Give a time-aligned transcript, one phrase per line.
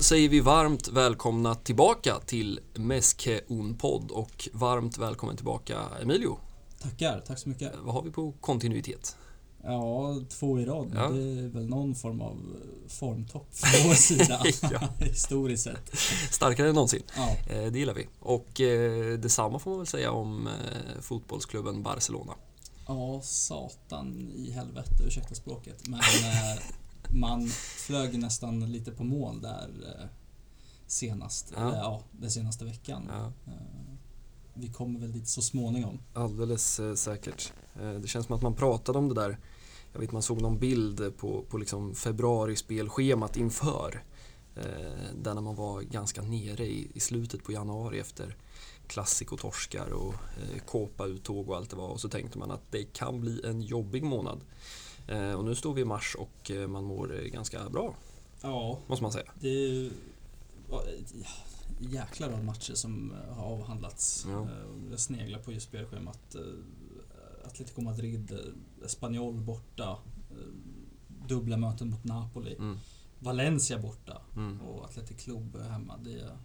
[0.00, 3.40] säger vi varmt välkomna tillbaka till Meske
[3.78, 6.38] podd och varmt välkommen tillbaka Emilio.
[6.82, 7.72] Tackar, tack så mycket.
[7.82, 9.16] Vad har vi på kontinuitet?
[9.62, 10.92] Ja, två i rad.
[10.94, 11.08] Ja.
[11.08, 12.36] Det är väl någon form av
[12.88, 14.42] formtopp från vår sida,
[14.98, 15.98] historiskt sett.
[16.30, 17.02] Starkare än någonsin.
[17.16, 17.36] Ja.
[17.54, 18.08] Eh, det gillar vi.
[18.20, 22.32] Och eh, detsamma får man väl säga om eh, fotbollsklubben Barcelona.
[22.86, 25.88] Ja, satan i helvete, ursäkta språket.
[25.88, 26.00] Men
[27.12, 29.70] man flög nästan lite på mål där
[30.86, 31.76] senast, ja.
[31.76, 33.02] ja den senaste veckan.
[33.08, 33.32] Ja.
[34.54, 35.98] Vi kommer väl dit så småningom.
[36.14, 37.52] Alldeles säkert.
[38.02, 39.38] Det känns som att man pratade om det där
[39.92, 44.02] jag vet man såg någon bild på, på liksom februari-spelschemat inför.
[44.56, 48.36] Eh, där när man var ganska nere i, i slutet på januari efter
[48.86, 51.88] klassikotorskar och eh, kåpa-uttåg och allt det var.
[51.88, 54.40] Och så tänkte man att det kan bli en jobbig månad.
[55.10, 57.94] Eh, och nu står vi i mars och eh, man mår eh, ganska bra.
[58.42, 58.78] Ja.
[58.86, 59.32] Måste man säga.
[59.40, 59.90] Det är ju
[61.80, 64.26] jäklar av matcher som har avhandlats.
[64.28, 64.48] Ja.
[64.90, 66.36] Jag sneglar på just spelschemat.
[67.44, 68.38] Atletico Madrid,
[68.84, 69.98] Espanyol borta,
[71.26, 72.54] dubbla möten mot Napoli.
[72.54, 72.78] Mm.
[73.18, 74.60] Valencia borta mm.
[74.60, 75.96] och Athletic Club hemma.
[75.96, 76.38] Det är,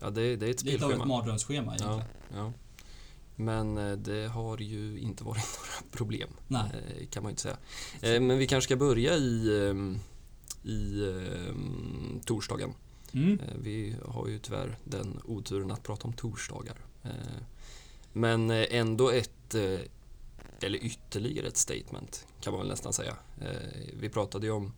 [0.00, 0.88] ja, det, det är ett spelschema.
[0.88, 2.08] Lite av ett mardrömsschema egentligen.
[2.32, 2.52] Ja, ja.
[3.36, 6.28] Men eh, det har ju inte varit några problem.
[6.48, 6.62] Nej.
[6.72, 7.56] Eh, kan man ju inte säga.
[8.00, 9.98] Eh, men vi kanske ska börja i, ehm,
[10.62, 12.74] i ehm, torsdagen.
[13.12, 13.38] Mm.
[13.62, 16.76] Vi har ju tyvärr den oturen att prata om torsdagar.
[18.12, 19.54] Men ändå ett
[20.60, 23.16] eller ytterligare ett statement kan man väl nästan säga.
[24.00, 24.72] Vi pratade ju om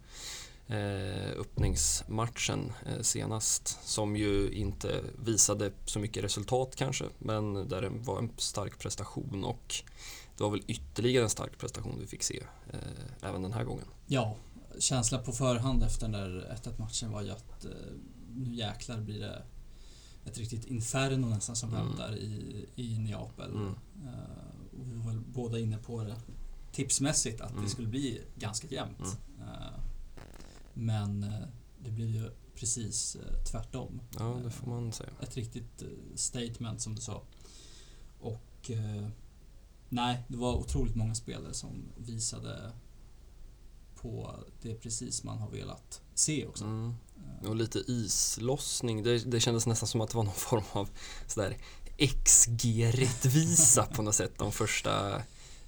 [0.73, 7.89] eh, öppningsmatchen eh, senast som ju inte visade så mycket resultat kanske men där det
[7.89, 9.75] var en stark prestation och
[10.37, 12.43] det var väl ytterligare en stark prestation vi fick se
[13.23, 13.85] även den här gången.
[14.07, 14.37] Ja,
[14.79, 17.67] känslan på förhand efter den där 1-1 matchen var ju att
[18.35, 19.43] nu jäklar blir det
[20.25, 21.87] ett riktigt inferno nästan som mm.
[21.87, 23.51] väntar i, i Neapel.
[23.51, 23.75] Mm
[24.79, 26.17] och vi var båda inne på det
[26.73, 27.65] tipsmässigt att mm.
[27.65, 29.19] det skulle bli ganska jämnt.
[30.75, 31.47] Men uh,
[31.79, 34.01] det blev ju precis uh, tvärtom.
[34.19, 35.11] Ja, det får man säga.
[35.21, 35.83] Ett riktigt
[36.15, 37.23] statement som du sa.
[38.21, 38.71] Och
[39.89, 42.73] nej, det var otroligt många spelare som visade
[44.03, 46.65] på det precis man har velat se också.
[46.65, 46.95] Mm.
[47.47, 49.03] Och lite islossning.
[49.03, 50.91] Det, det kändes nästan som att det var någon form av
[51.27, 51.57] sådär
[51.99, 55.23] XG-rättvisa på något sätt de första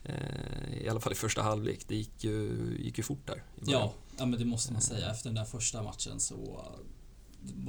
[0.04, 1.88] eh, i alla fall i första halvlek.
[1.88, 3.43] Det gick ju, gick ju fort där.
[3.66, 5.10] Ja, ja, men det måste man säga.
[5.10, 6.64] Efter den där första matchen så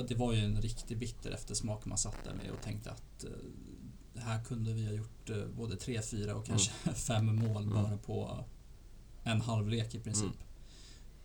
[0.08, 4.22] det var ju en riktig bitter eftersmak man satt där med och tänkte att eh,
[4.22, 6.96] här kunde vi ha gjort eh, både tre, fyra och kanske mm.
[6.96, 7.74] fem mål mm.
[7.74, 8.46] bara på
[9.24, 10.44] en halvlek i princip.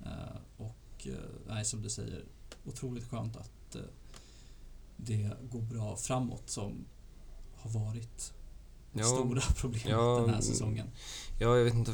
[0.03, 0.36] Mm.
[0.56, 1.06] och
[1.47, 2.25] nej, som du säger,
[2.64, 3.76] otroligt skönt att
[4.97, 6.84] det går bra framåt som
[7.56, 8.32] har varit
[8.92, 10.91] ja, stora problemet ja, den här säsongen.
[11.38, 11.92] Ja, jag vet inte,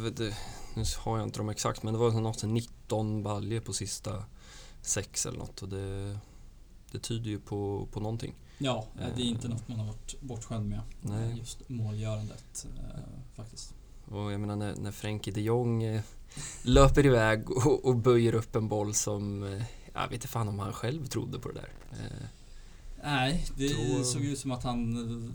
[0.75, 2.43] nu har jag inte dem exakt, men det var något
[2.86, 4.24] 19 baljer på sista
[4.82, 6.19] sex eller något och det,
[6.91, 8.34] det tyder ju på, på någonting.
[8.58, 8.86] Ja,
[9.16, 10.80] det är inte eh, något man har varit bortskämd med.
[11.00, 11.38] Nej.
[11.38, 13.00] Just målgörandet eh,
[13.34, 13.75] faktiskt.
[14.10, 16.02] Och jag menar när, när Frenkie de Jong eh,
[16.62, 19.62] löper iväg och, och böjer upp en boll som, eh,
[19.94, 21.70] jag vet inte fan om han själv trodde på det där.
[21.92, 22.26] Eh,
[23.04, 24.04] Nej, det då...
[24.04, 25.34] såg ut som att han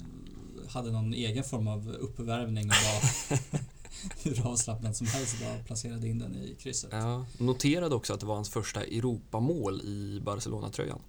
[0.69, 3.59] hade någon egen form av uppvärmning och bara
[4.24, 6.90] hur avslappnad som helst bara placerade in den i krysset.
[6.94, 11.00] Ja, noterade också att det var hans första Europamål i Barcelona-tröjan.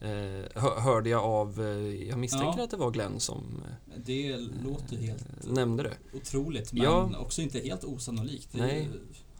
[0.00, 2.64] Eh, hörde jag av, eh, jag misstänker ja.
[2.64, 5.96] att det var Glenn som eh, Det låter helt nämnde det.
[6.12, 7.18] otroligt men ja.
[7.18, 8.48] också inte helt osannolikt.
[8.52, 8.88] Nej.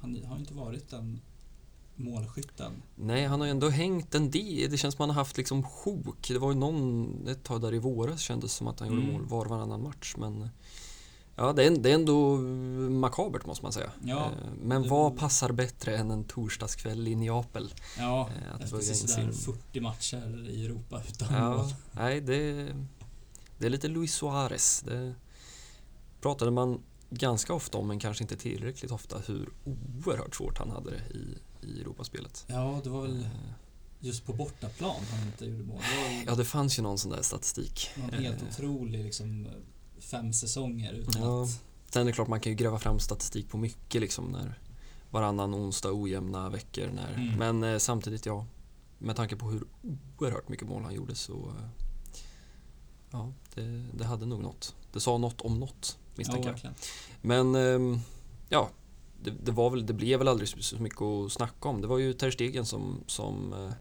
[0.00, 1.20] han har inte varit en
[1.97, 2.72] målskytten.
[2.94, 4.70] Nej, han har ju ändå hängt en del.
[4.70, 6.28] Det känns som att han har haft liksom sjok.
[6.28, 9.00] Det var ju någon ett tag där i våras kändes som att han mm.
[9.00, 10.14] gjorde mål var och varannan match.
[10.18, 10.48] Men
[11.36, 12.36] ja, det är, det är ändå
[12.91, 13.91] makabert måste man säga.
[14.04, 14.30] Ja, eh,
[14.62, 15.10] men vad var...
[15.10, 17.74] passar bättre än en torsdagskväll i Neapel?
[17.98, 19.33] Ja, eh, att efter sådär sin...
[19.33, 21.66] 40 matcher i Europa utan ja, mål.
[21.92, 22.68] Nej, det,
[23.59, 24.83] det är lite Luis Suarez.
[24.86, 25.15] Det
[26.21, 26.80] pratade man
[27.10, 29.48] ganska ofta om, men kanske inte tillräckligt ofta, hur
[30.04, 32.44] oerhört svårt han hade det i i Europaspelet.
[32.48, 33.28] Ja, det var väl eh.
[34.00, 35.78] just på bortaplan han inte gjorde mål.
[35.78, 37.91] Det ja, det fanns ju någon sån där statistik.
[37.97, 39.48] Någon helt otrolig liksom,
[39.98, 41.43] fem säsonger utan ja.
[41.43, 41.63] att...
[41.91, 44.59] Sen är det klart man kan ju gräva fram statistik på mycket liksom när
[45.10, 46.91] varannan onsdag ojämna veckor.
[46.95, 47.39] När, mm.
[47.39, 48.47] Men eh, samtidigt, ja,
[48.98, 49.65] med tanke på hur
[50.19, 51.69] oerhört mycket mål han gjorde så eh,
[53.10, 54.75] ja, det, det, hade nog något.
[54.93, 56.72] Det sa något om något misstänker ja, jag.
[57.22, 58.01] Men eh,
[58.48, 58.71] ja,
[59.22, 61.81] det, det, var väl, det blev väl aldrig så mycket att snacka om.
[61.81, 63.72] Det var ju Ter Stegen som, som eh,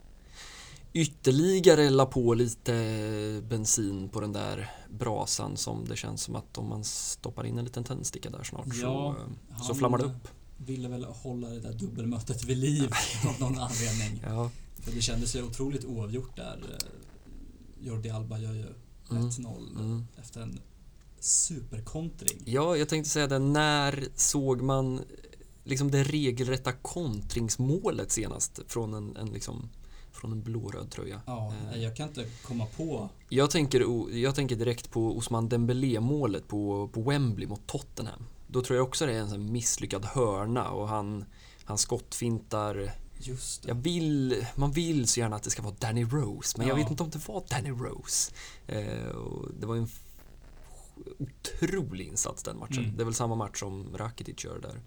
[0.95, 6.69] ytterligare la på lite bensin på den där brasan som det känns som att om
[6.69, 9.15] man stoppar in en liten tändsticka där snart Ja,
[9.57, 10.27] så, så flammar det upp.
[10.57, 12.89] ville väl hålla det där dubbelmötet vid liv
[13.27, 14.23] av någon anledning.
[14.27, 16.59] Ja, För det kändes ju otroligt oavgjort där.
[16.71, 18.65] Eh, Jordi Alba gör ju
[19.11, 19.29] Mm.
[19.29, 20.07] 1-0 mm.
[20.21, 20.59] efter en
[21.19, 22.41] superkontring.
[22.45, 23.39] ja, jag tänkte säga det.
[23.39, 25.01] När såg man
[25.63, 29.69] liksom det regelrätta kontringsmålet senast från en, en, liksom,
[30.15, 31.21] från en blåröd tröja?
[31.25, 31.81] Ja, Eh.
[31.83, 33.09] jag kan inte komma på.
[33.29, 38.23] Jag tänker, jag tänker direkt på Osman Dembélé-målet på, på Wembley mot Tottenham.
[38.47, 41.25] Då tror jag också det är en sån misslyckad hörna och han,
[41.63, 42.91] han skottfintar.
[43.19, 43.67] Just det.
[43.67, 46.81] Jag vill, man vill så gärna att det ska vara Danny Rose, men jag Ja.
[46.83, 48.31] vet inte om det var Danny Rose.
[48.67, 49.15] Eh,
[49.59, 49.87] det var en
[51.19, 52.83] otrolig insats den matchen.
[52.83, 52.95] Mm.
[52.97, 54.81] Det är väl samma match som Rakitic gör där.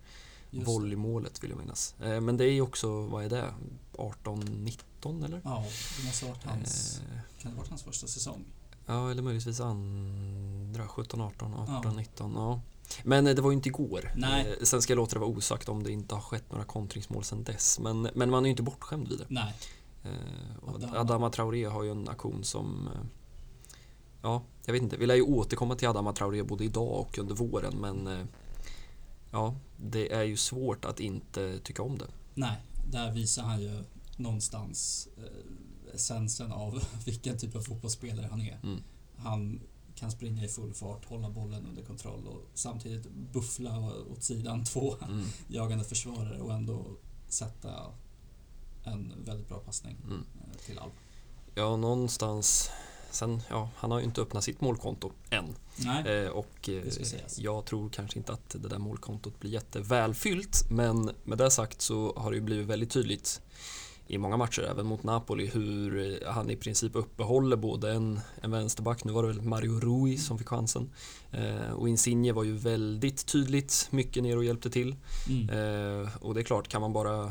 [0.64, 1.94] Volleymålet vill jag minnas.
[2.02, 3.54] Eh, men det är ju också, vad är det?
[3.92, 5.40] 18-19 eller?
[5.44, 5.64] Ja,
[6.00, 8.44] det måste ha varit hans, Eh, kan det varit hans första säsong?
[8.86, 11.92] Ja, eller möjligtvis andra, 17, 18, 18, Ja.
[11.92, 12.32] 19.
[12.34, 12.60] Ja.
[13.04, 14.12] Men eh, det var ju inte igår.
[14.16, 14.56] Nej.
[14.60, 17.24] Eh, Sen ska jag låta det vara osagt om det inte har skett några kontringsmål
[17.24, 17.78] sen dess.
[17.78, 19.26] Men, men man är ju inte bortskämd vid det.
[19.28, 19.54] Nej,
[20.04, 20.98] Eh, Adama.
[20.98, 22.88] Adama Traoré har ju en aktion som...
[22.94, 23.00] eh,
[24.22, 24.96] Ja, jag vet inte.
[24.96, 27.74] Vi lär ju återkomma till Adama Traoré både idag och under våren.
[27.80, 28.28] Men
[29.30, 32.06] ja, det är ju svårt att inte tycka om det.
[32.34, 32.56] nej.
[32.90, 33.84] Där visar han ju
[34.18, 38.58] någonstans eh, essensen av vilken typ av fotbollsspelare han är.
[38.62, 38.82] Mm.
[39.16, 39.60] Han
[39.94, 44.96] kan springa i full fart, hålla bollen under kontroll och samtidigt buffla åt sidan två
[45.08, 45.24] Mm.
[45.48, 46.86] jagande försvarare och ändå
[47.28, 47.70] sätta
[48.84, 50.24] en väldigt bra passning Mm.
[50.40, 50.94] eh, till Alba.
[51.54, 52.70] Ja, någonstans...
[53.10, 55.54] Sen, ja, han har ju inte öppnat sitt målkonto än.
[55.76, 56.84] Nej, Eh, och eh,
[57.36, 60.70] jag tror kanske inte att det där målkontot blir jättevälfyllt.
[60.70, 63.40] Men med det sagt så har det ju blivit väldigt tydligt
[64.08, 68.50] i många matcher, även mot Napoli, hur eh, han i princip uppehåller både en, en
[68.50, 70.90] vänsterback, nu var det väl Mario Rui som fick chansen.
[71.32, 74.96] Eh, och Insigne var ju väldigt tydligt mycket ner och hjälpte till.
[75.28, 75.48] mm.
[75.48, 77.24] Eh, och det är klart, kan man bara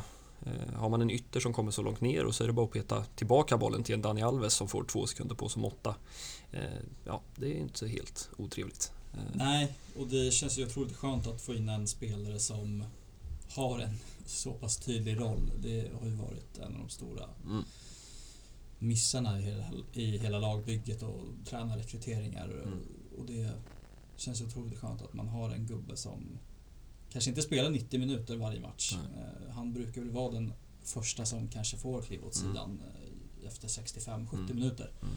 [0.45, 2.65] eh, har man en ytter som kommer så långt ner och så är det bara
[2.65, 5.95] att peta tillbaka bollen till en Dani Alves som får två sekunder på som åtta.
[6.51, 6.61] Eh,
[7.03, 8.91] ja, det är inte helt otrevligt.
[9.33, 12.83] Nej, och det känns ju otroligt skönt att få in en spelare som
[13.55, 15.51] har en så pass tydlig roll.
[15.59, 17.63] Det har ju varit en av de stora Mm,
[18.79, 22.45] missarna i hela, i hela lagbygget och tränarrekryteringar.
[22.65, 22.79] Mm.
[23.17, 23.51] Och det
[24.15, 26.37] känns otroligt skönt att man har en gubbe som
[27.09, 28.93] kanske inte spelar 90 minuter varje match.
[29.17, 30.53] Eh, Han brukar väl vara den
[30.83, 32.51] första som kanske får kliva åt Mm.
[32.53, 32.81] sidan
[33.41, 34.55] eh, efter 65-70 Mm.
[34.55, 34.91] minuter.
[35.01, 35.13] mm.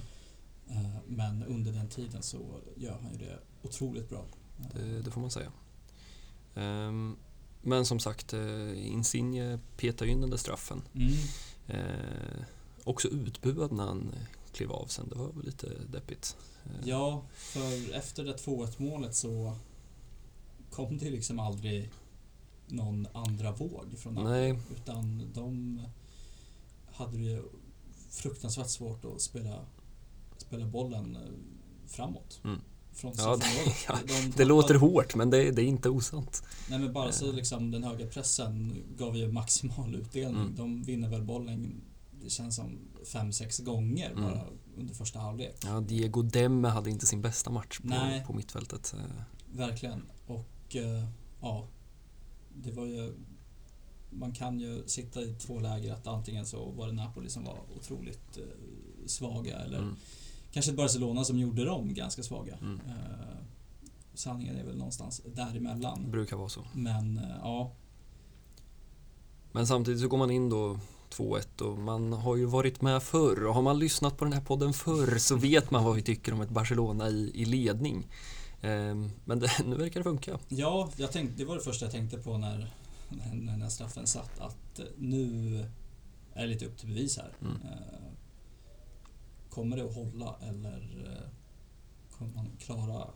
[0.84, 4.24] Eh, Men under den tiden så gör han ju det otroligt bra.
[4.74, 5.52] Det, det får man säga.
[6.54, 7.16] Ehm,
[7.62, 10.82] men som sagt, eh, Insigne petar ju in den där straffen.
[10.94, 11.14] Mm.
[11.66, 12.44] Eh,
[12.84, 14.14] också utbuad när han
[14.52, 15.08] klev av sen.
[15.08, 16.36] Det var väl lite deppigt.
[16.64, 19.56] Eh, Ja, för efter det 2-1 målet så
[20.70, 21.90] kom det liksom aldrig
[22.66, 24.30] någon andra våg från Napoli.
[24.30, 25.82] Nej, Utan de
[26.92, 27.42] hade ju
[28.10, 29.64] fruktansvärt svårt att spela,
[30.36, 31.22] spela bollen eh,
[31.86, 32.40] framåt.
[32.44, 32.60] Mm.
[32.92, 33.44] Från Ja, det-
[33.88, 36.42] ja, De det låter hårt men det, det är inte osant.
[36.70, 37.34] Nej men bara så Eh.
[37.34, 40.40] liksom den höga pressen gav ju maximal utdelning.
[40.42, 40.56] Mm.
[40.56, 41.80] De vinner väl bollen,
[42.22, 42.78] det känns som
[43.12, 44.22] fem sex gånger Mm.
[44.22, 45.56] bara under första halvlek.
[45.64, 48.24] Ja, Diego Demme hade inte sin bästa match på, Nej.
[48.26, 48.94] på mittfältet.
[48.98, 49.22] Eh,
[49.56, 50.02] Verkligen.
[50.26, 51.04] Och eh,
[51.40, 51.66] ja,
[52.54, 53.14] det var ju...
[54.12, 57.58] Man kan ju sitta i två läger att antingen så var det Napoli som var
[57.76, 58.38] otroligt
[59.06, 59.96] svaga eller Mm.
[60.52, 62.56] Kanske Barcelona som gjorde dem ganska svaga.
[62.60, 62.80] Mm.
[62.88, 62.94] Eh,
[64.14, 66.02] sanningen är väl någonstans däremellan.
[66.04, 66.64] Det brukar vara så.
[66.74, 67.72] Men eh, ja,
[69.52, 70.78] Men samtidigt så går man in då
[71.10, 74.40] 2-1 och man har ju varit med förr och har man lyssnat på den här
[74.40, 78.06] podden förr så vet man vad vi tycker om ett Barcelona i, i ledning.
[78.62, 80.38] Ehm, Men det, nu verkar det funka.
[80.48, 82.70] ja jag tänkte, det var det första jag tänkte på när,
[83.32, 84.40] när, när straffen satt.
[84.40, 85.58] Att nu
[86.34, 87.32] är det lite upp till bevis här.
[87.40, 87.52] Mm.
[87.52, 88.09] Eh,
[89.50, 91.28] Kommer det att hålla eller eh,
[92.18, 93.06] kommer man klara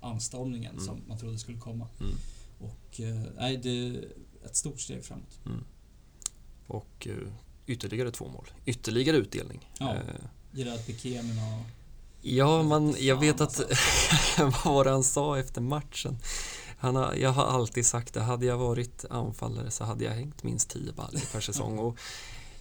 [0.00, 0.84] anstormningen Mm.
[0.84, 1.88] som man trodde skulle komma?
[2.00, 2.14] Mm.
[2.58, 4.04] Och eh, nej, det är
[4.44, 5.38] ett stort steg framåt.
[6.66, 7.14] Och eh,
[7.66, 8.50] ytterligare två mål.
[8.64, 9.70] Ytterligare utdelning.
[9.78, 9.96] Ja.
[10.52, 11.64] Gerard Piqué med några...
[12.22, 13.40] Ja, man, jag vet att...
[13.40, 13.66] alltså.
[14.64, 16.18] vad var det han sa efter matchen?
[16.78, 20.42] Han har, jag har alltid sagt det, hade jag varit anfallare så hade jag hängt
[20.42, 21.78] minst 10 baller per säsong.
[21.78, 21.98] Och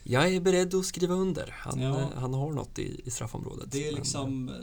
[0.03, 1.55] jag är beredd att skriva under.
[1.57, 1.99] Han, Ja.
[1.99, 3.71] eh, han har något i, i straffområdet.
[3.71, 4.49] Det är Men, liksom...
[4.49, 4.55] eh,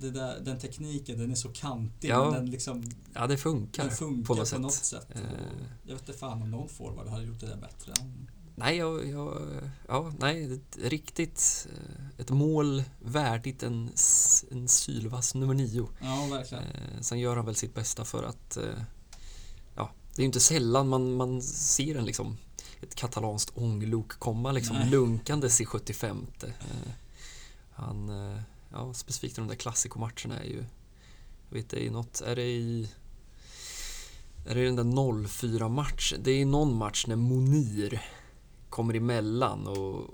[0.00, 2.24] Det där, den tekniken, den är så kantig Ja.
[2.24, 2.82] men den liksom...
[3.14, 4.84] Ja, det funkar, Den funkar på något sätt.
[4.84, 5.06] sätt.
[5.10, 5.20] Eh.
[5.22, 5.28] Och
[5.86, 7.92] jag vet inte fan om någon forward hade gjort det där bättre.
[8.56, 9.38] nej, jag, jag,
[9.88, 13.90] ja, nej, ett, riktigt eh, ett mål värdigt en,
[14.50, 15.88] en sylvass nummer nio.
[16.00, 16.64] Ja, verkligen.
[16.64, 18.64] Eh, sen gör han väl sitt bästa för att eh,
[19.76, 22.36] ja, det är ju inte sällan man, man ser en liksom
[22.84, 26.26] ett katalanskt ånglok komma liksom lunkandes i 75.
[26.42, 26.48] Eh,
[27.72, 28.40] han, eh,
[28.72, 30.64] ja, specifikt de där klassikomatcherna är ju,
[31.48, 32.88] jag vet det är något, är det i
[34.46, 36.20] är det den där 04 matchen?
[36.22, 38.02] Det är någon match när Monir
[38.68, 40.10] kommer emellan och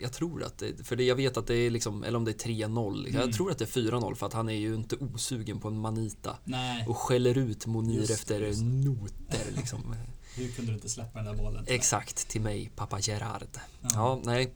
[0.00, 2.44] jag tror att det, för det, jag vet att det är liksom, eller om det
[2.44, 3.20] är 3-0, mm.
[3.20, 5.78] jag tror att det är 4-0 för att han är ju inte osugen på en
[5.78, 6.84] Manita Nej.
[6.88, 8.62] och skäller ut Monir just, efter just.
[8.62, 9.94] noter liksom.
[10.36, 11.64] Hur kunde du inte släppa den där bollen?
[11.68, 13.58] Exakt, till mig, pappa Gerard.
[13.80, 14.54] Ja, ja nej.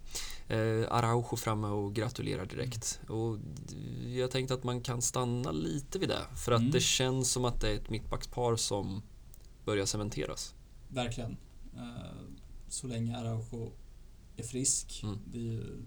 [0.48, 3.00] Eh, Araujo framme och gratulerar direkt.
[3.02, 3.20] Mm.
[3.20, 3.38] Och
[4.06, 6.22] jag tänkte att man kan stanna lite vid det.
[6.44, 6.72] För att mm.
[6.72, 9.02] det känns som att det är ett mittbackspar som
[9.64, 10.54] börjar cementeras.
[10.88, 11.36] Verkligen.
[11.76, 11.82] Eh,
[12.68, 13.72] så länge Araujo
[14.36, 15.18] är frisk, mm.
[15.26, 15.82] det är ju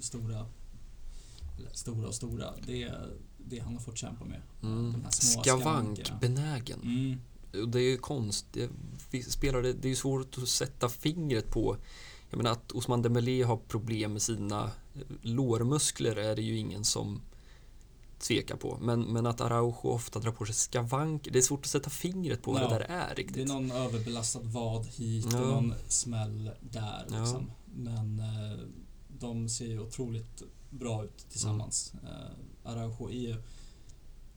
[0.00, 0.46] stora,
[1.72, 4.42] stora och stora, det är det han har fått kämpa med.
[4.62, 5.04] Mm.
[5.10, 6.80] Skavankbenägen.
[7.52, 8.46] Det är ju konst.
[8.52, 8.70] Det,
[9.22, 11.76] spelare, det är svårt att sätta fingret på.
[12.30, 14.70] Jag menar att Osman Dembélé har problem med sina
[15.22, 17.20] lårmuskler är det ju ingen som
[18.22, 18.78] tveka på.
[18.80, 22.42] Men, men att Araujo ofta drar på sig skavank, det är svårt att sätta fingret
[22.42, 23.36] på vad ja, det där är riktigt.
[23.36, 25.40] Det är någon överbelastad vad hit ja.
[25.40, 27.02] och någon smäll där.
[27.02, 27.50] Liksom.
[27.50, 27.54] Ja.
[27.74, 28.58] Men eh,
[29.08, 31.92] de ser ju otroligt bra ut tillsammans.
[32.02, 32.14] Mm.
[32.14, 33.36] Eh, Araujo är ju,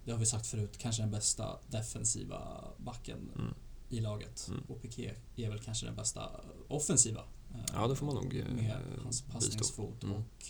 [0.06, 3.54] det har vi sagt förut, kanske den bästa defensiva backen mm.
[3.90, 4.48] i laget.
[4.48, 4.64] Mm.
[4.68, 6.30] Och Piqué är väl kanske den bästa
[6.68, 7.22] offensiva.
[7.54, 10.16] Eh, ja, det får man nog Med eh, hans passningsfot mm.
[10.16, 10.46] och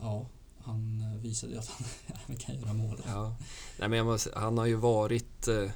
[0.00, 0.28] ja,
[0.58, 1.70] han eh, visade ju att
[2.26, 3.00] han kan göra mål.
[3.06, 3.36] Ja.
[3.78, 5.70] Nej, men måste, han har ju varit eh,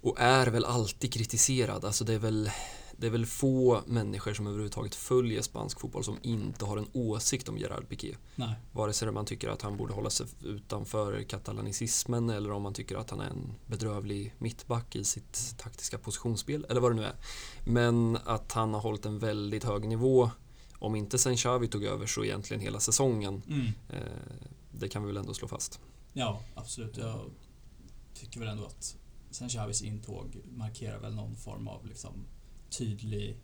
[0.00, 1.84] och är väl alltid kritiserad.
[1.84, 2.50] Alltså det är väl
[3.00, 7.48] det är väl få människor som överhuvudtaget följer spansk fotboll som inte har en åsikt
[7.48, 8.16] om Gerard Piqué.
[8.36, 8.54] Nej.
[8.72, 12.96] Vare sig man tycker att han borde hålla sig utanför katalanicismen eller om man tycker
[12.96, 17.14] att han är en bedrövlig mittback i sitt taktiska positionsspel eller vad det nu är.
[17.66, 20.30] Men att han har hållit en väldigt hög nivå
[20.78, 23.42] om inte sen Xavi tog över så egentligen hela säsongen.
[23.48, 23.66] Mm.
[23.66, 25.80] Eh, det kan vi väl ändå slå fast.
[26.12, 26.96] Ja, absolut.
[26.96, 27.30] Jag
[28.14, 28.96] tycker väl ändå att
[29.30, 32.26] sen Xavis intåg markerar väl någon form av liksom
[32.70, 33.36] tydlig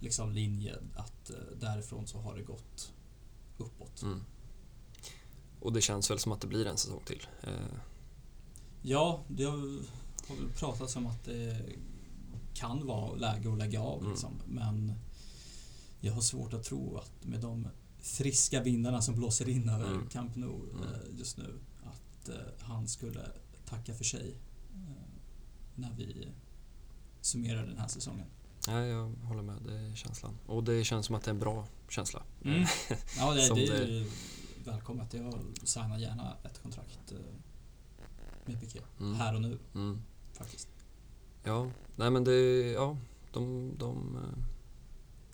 [0.00, 2.92] liksom linje att eh, därifrån så har det gått
[3.58, 4.02] uppåt.
[4.02, 4.24] Mm.
[5.60, 7.26] Och det känns väl som att det blir en säsong till?
[7.42, 7.78] Eh.
[8.82, 9.82] Ja, det har, väl
[10.56, 11.62] pratats om att det
[12.54, 13.98] kan vara läge att lägga av.
[14.00, 14.10] Mm.
[14.10, 14.40] Liksom.
[14.46, 14.92] Men
[16.00, 17.68] jag har svårt att tro att med de
[18.00, 20.08] friska vindarna som blåser in över mm.
[20.08, 20.82] Camp Nou mm.
[20.82, 23.28] Eh, just nu att eh, han skulle
[23.64, 24.36] tacka för sig
[24.74, 25.04] eh,
[25.74, 26.28] när vi
[27.20, 28.26] summerar den här säsongen.
[28.66, 30.38] Ja, jag håller med, det är känslan.
[30.46, 32.22] Och det känns som att det är en bra känsla.
[32.44, 32.64] Mm.
[33.18, 34.06] Ja, det, det är det...
[34.64, 35.14] välkommet.
[35.14, 35.34] Jag
[35.64, 37.12] signar gärna ett kontrakt
[38.44, 38.80] med Piqué.
[39.00, 39.14] Mm.
[39.14, 40.02] Här och nu, mm.
[40.32, 40.68] faktiskt.
[41.44, 42.96] Ja, nej men det, ja,
[43.32, 44.18] de, de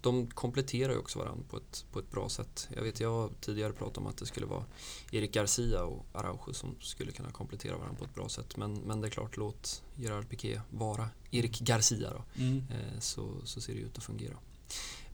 [0.04, 2.68] de kompletterar ju också varandra på ett, på ett bra sätt.
[2.76, 4.64] Jag vet, jag har tidigare pratat om att det skulle vara
[5.12, 8.56] Erik Garcia och Araujo som skulle kunna komplettera varandra på ett bra sätt.
[8.56, 12.42] Men, men det är klart, låt Gerard Piqué vara Erik Garcia då.
[12.42, 12.64] Mm.
[12.70, 14.36] Eh, så, så ser det ut att fungera.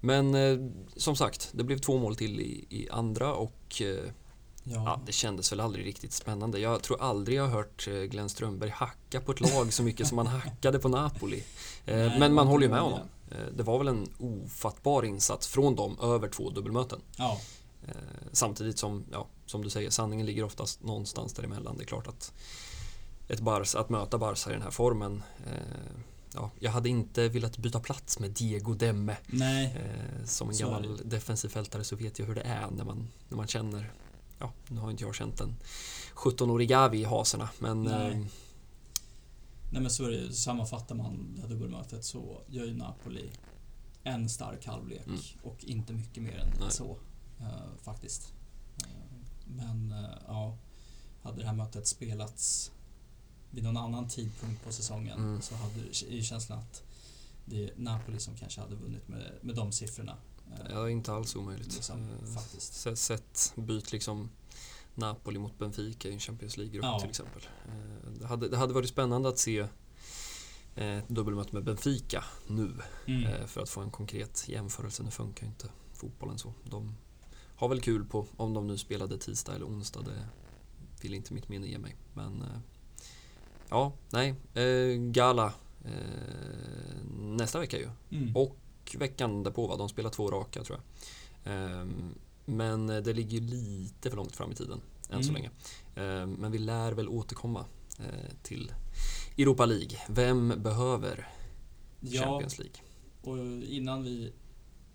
[0.00, 0.58] Men eh,
[0.96, 4.10] som sagt, det blev två mål till i, i andra och eh,
[4.64, 4.72] Ja.
[4.72, 5.00] ja.
[5.06, 6.58] det kändes väl aldrig riktigt spännande.
[6.58, 10.06] Jag tror aldrig jag har hört eh, Glenn Strömberg hacka på ett lag så mycket
[10.06, 11.44] som han hackade på Napoli.
[11.86, 13.00] Eh, Nej, men man håller ju med honom.
[13.30, 17.00] Eh, det var väl en ofattbar insats från dem över två dubbelmöten.
[17.16, 17.40] Ja.
[18.32, 21.76] Samtidigt som, ja, som du säger, sanningen ligger oftast någonstans däremellan.
[21.76, 22.32] Det är klart att
[23.28, 25.22] ett Barca, att möta Barca i den här formen
[26.34, 29.16] ja, jag hade inte velat byta plats med Diego Demme.
[29.26, 29.76] Nej,
[30.24, 33.46] som en gammal defensiv fältare så vet jag hur det är när man, när man
[33.46, 33.92] känner
[34.40, 35.56] ja, nu har inte jag känt en
[36.14, 37.86] 17-årig Gavi i haserna men...
[37.86, 38.18] Eh,
[39.70, 43.30] Nej men så är det Sammanfattar man det här dubbelmötet så gör ju Napoli
[44.02, 45.20] en stark halvlek mm.
[45.42, 46.70] och inte mycket mer än Nej.
[46.70, 46.98] så.
[47.40, 48.34] Uh, faktiskt.
[48.86, 50.58] Uh, men uh, ja,
[51.22, 52.72] hade det här mötet spelats
[53.50, 55.42] vid någon annan tidpunkt på säsongen mm.
[55.42, 56.82] så hade det ju känslan att
[57.44, 60.16] det är Napoli som kanske hade vunnit med, med de siffrorna.
[60.70, 61.74] Ja, inte alls omöjligt.
[61.74, 62.96] Liksom, eh, faktiskt.
[62.96, 64.30] Sett, byt liksom
[64.94, 67.00] Napoli mot Benfica i en Champions League-grupp ja.
[67.00, 67.42] till exempel.
[67.66, 69.58] Eh, det hade, det hade varit spännande att se
[70.74, 72.72] eh, ett dubbelmöte med Benfica nu
[73.06, 73.48] mm.
[73.48, 75.02] för att få en konkret jämförelse.
[75.02, 76.54] Nu funkar ju inte fotbollen så.
[76.64, 76.94] De
[77.56, 80.00] har väl kul på om de nu spelade tisdag eller onsdag.
[80.00, 80.28] Det
[81.02, 81.96] vill inte mitt minne ge mig.
[82.14, 82.44] Men
[83.68, 84.34] ja, nej.
[84.98, 85.52] Gala
[87.18, 87.88] nästa vecka ju.
[88.10, 88.36] Mm.
[88.36, 88.56] Och
[88.98, 89.76] veckan därpå va?
[89.76, 91.88] De spelar två raka tror jag.
[92.56, 94.80] Men det ligger ju lite för långt fram i tiden
[95.10, 95.42] än så Mm.
[95.42, 95.50] länge.
[95.94, 97.64] Ehm, men vi lär väl återkomma
[97.98, 98.72] eh, till
[99.38, 99.98] Europa League.
[100.08, 101.28] Vem behöver
[102.00, 102.76] ja, Champions League?
[103.22, 104.32] och innan vi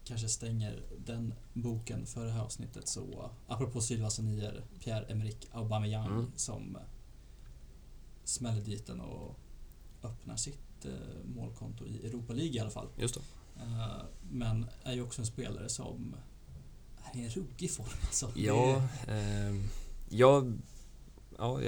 [0.04, 6.32] kanske stänger den boken för det här avsnittet så apropå Sylvas nior, Pierre-Emerick Aubameyang Mm.
[6.36, 6.78] som
[8.24, 9.40] smäller dit den och
[10.04, 10.92] öppnar sitt eh,
[11.36, 12.88] målkonto i Europa League i alla fall.
[12.98, 13.22] Just det.
[13.62, 16.16] Eh, men är ju också en spelare som
[17.14, 18.32] är i en ruggig form alltså.
[18.36, 19.64] Ja, ehm,
[20.10, 20.54] jag,
[21.38, 21.60] ja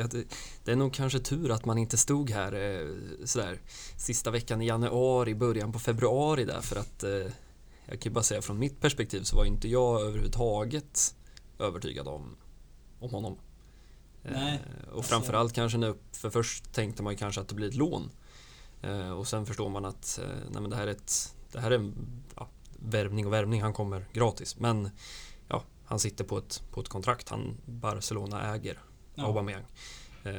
[0.64, 2.88] det är nog kanske tur att man inte stod här eh,
[3.26, 3.62] sådär
[3.98, 7.32] sista veckan i januari, början på februari där för att eh,
[7.86, 11.16] jag kan ju bara säga från mitt perspektiv så var inte jag överhuvudtaget
[11.60, 12.36] övertygad om,
[13.00, 13.38] om honom.
[14.24, 17.56] Nej, Eh, och alltså- framförallt kanske nu, för först tänkte man ju kanske att det
[17.56, 18.10] blir ett lån.
[18.82, 21.72] Eh, och sen förstår man att eh, nej men det här är ett, det här
[21.72, 21.94] är en
[22.36, 22.48] ja,
[22.90, 24.60] värvning och värvning, han kommer gratis.
[24.60, 24.90] Men
[25.48, 28.80] ja, han sitter på ett, på ett kontrakt, han Barcelona äger
[29.16, 29.26] Ja.
[29.26, 29.64] Aubameyang.
[30.24, 30.34] Eh,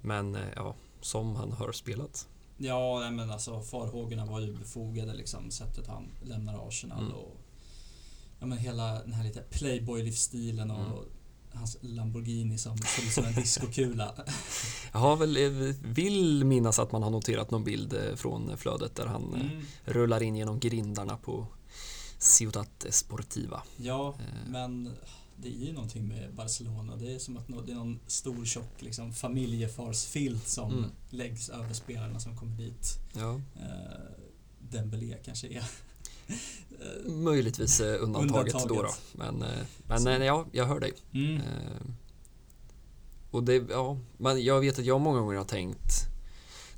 [0.00, 2.28] men eh, ja, som han har spelat.
[2.56, 5.50] Ja, men alltså farhågorna var ju befogade liksom.
[5.50, 7.12] Sättet han lämnar Arsenal Mm.
[7.14, 7.36] och
[8.40, 11.08] ja, men hela den här lite playboy-livsstilen och Mm.
[11.54, 14.14] Hans Lamborghini som ser ut som en discokula.
[14.92, 18.94] Jag har väl, eh, vill minnas att man har noterat någon bild eh, från flödet
[18.96, 19.62] där han eh, Mm.
[19.84, 21.46] rullar in genom grindarna på
[22.18, 23.62] Ciutat Sportiva.
[23.76, 24.50] Ja, Eh.
[24.50, 24.90] men
[25.36, 26.96] det är ju någonting med Barcelona.
[26.96, 30.90] Det är som att det är någon stor tjock liksom, familjefarsfilt som Mm.
[31.10, 32.86] läggs över spelarna som kommer dit.
[33.16, 33.34] Ja.
[33.34, 34.00] Eh,
[34.70, 35.64] Dembélé kanske är...
[37.06, 38.58] Möjligtvis eh, undantaget, då.
[38.58, 38.64] då.
[38.74, 39.00] Undantaget.
[39.12, 39.48] Men, eh,
[39.88, 40.08] men Så.
[40.08, 40.92] eh, ja, jag hör dig.
[41.12, 41.40] mm.
[43.30, 45.92] Och det, ja, men jag vet att jag många gånger har tänkt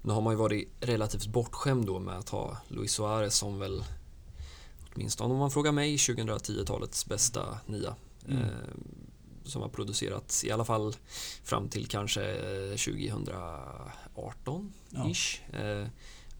[0.02, 3.84] Nu har man ju varit relativt bortskämd då med att ha Luis Suarez som väl
[4.94, 7.94] Åtminstone om man frågar mig 2010-talets bästa nia.
[8.28, 8.42] Mm.
[8.42, 8.48] Eh,
[9.44, 10.96] som har producerats i alla fall
[11.44, 15.38] fram till kanske eh, 2018-ish.
[15.52, 15.86] Eh,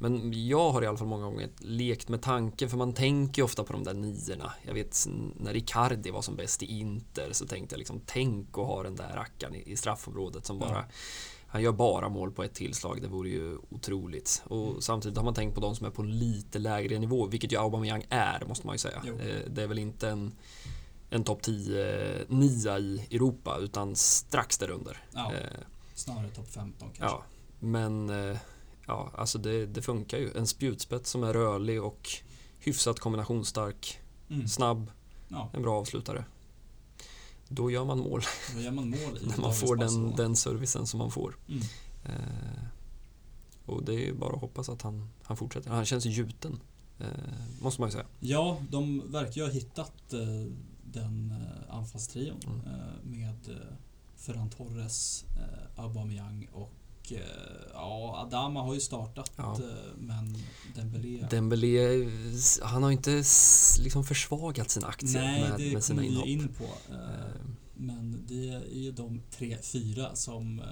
[0.02, 3.44] men jag har i alla fall många gånger lekt med tanken, för man tänker ju
[3.44, 4.52] ofta på de där niorna.
[4.66, 8.66] Jag vet när Icardi var som bäst i Inter så tänkte jag liksom, tänk att
[8.66, 10.84] ha den där rackaren i, i straffområdet som bara
[11.46, 14.42] han gör bara mål på ett tillslag, det vore ju otroligt.
[14.46, 14.80] Och Mm.
[14.80, 17.56] samtidigt har man tänkt på de som är på en lite lägre nivå, vilket ju
[17.60, 19.02] Aubameyang är, måste man ju säga.
[19.06, 19.18] Jo.
[19.18, 20.32] Eh, Det är väl inte en,
[21.10, 24.98] en topp 10 nia i Europa, utan strax därunder.
[25.12, 25.58] Ja, Eh,
[25.94, 27.04] snarare topp 15 kanske.
[27.16, 27.22] Ja,
[27.60, 28.36] men eh,
[28.86, 30.30] ja, alltså det, det funkar ju.
[30.36, 32.08] En spjutspets som är rörlig och
[32.58, 33.98] hyfsat kombinationsstark,
[34.30, 34.48] Mm.
[34.48, 34.90] snabb,
[35.28, 36.24] Ja, en bra avslutare.
[37.48, 38.22] Då gör man mål
[38.54, 41.36] då gör man mål när man får den, den servicen som man får.
[41.48, 41.62] Mm.
[42.04, 42.62] Eh,
[43.66, 45.70] och det är ju bara att hoppas att han, han fortsätter.
[45.70, 46.60] Han känns gjuten,
[46.98, 47.06] eh,
[47.62, 48.06] måste man ju säga.
[48.20, 50.20] Ja, de verkar ju ha hittat eh,
[50.84, 52.60] den eh, anfallstrion Mm.
[52.60, 53.74] eh, med eh,
[54.16, 55.24] Ferran Torres,
[55.76, 56.72] Aubameyang och
[57.74, 59.52] ja, Adama har ju startat Ja.
[59.54, 60.36] eh, men
[60.74, 62.08] Dembélé Dembélé,
[62.62, 63.22] han har inte
[63.80, 66.26] liksom försvagat sina aktier Nej, med, det med sina inhopp.
[66.26, 66.64] ju in på.
[66.64, 67.40] Eh, Eh,
[67.74, 70.66] Men det är ju de tre, fyra som, eh,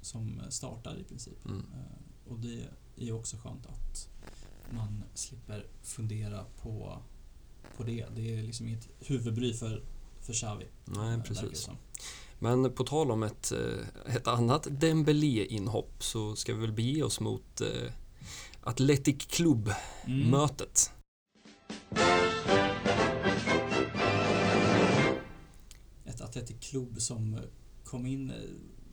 [0.00, 1.44] som startar i princip.
[1.44, 1.58] mm.
[1.58, 2.60] Eh, Och det
[2.96, 4.08] är ju också skönt att
[4.70, 7.02] man slipper fundera på,
[7.76, 8.06] på det.
[8.16, 9.82] Det är liksom inget huvudbry för,
[10.20, 10.64] för Xavi.
[10.64, 11.68] eh, Nej, det precis.
[12.38, 17.20] Men på tal om ett, eh, ett annat Dembélé-inhopp så ska vi väl bege oss
[17.20, 17.92] mot eh,
[18.62, 20.90] Athletic Club-mötet.
[21.90, 21.98] Mm.
[26.04, 27.40] Ett Athletic Club som
[27.84, 28.36] kom in eh,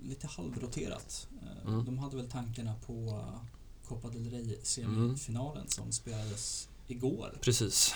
[0.08, 1.27] lite halvroterat.
[1.41, 1.86] Eh, Mm.
[1.86, 3.23] De hade väl tankarna på
[3.88, 7.38] Copa del Rey semifinalen som spelades igår.
[7.41, 7.93] Precis.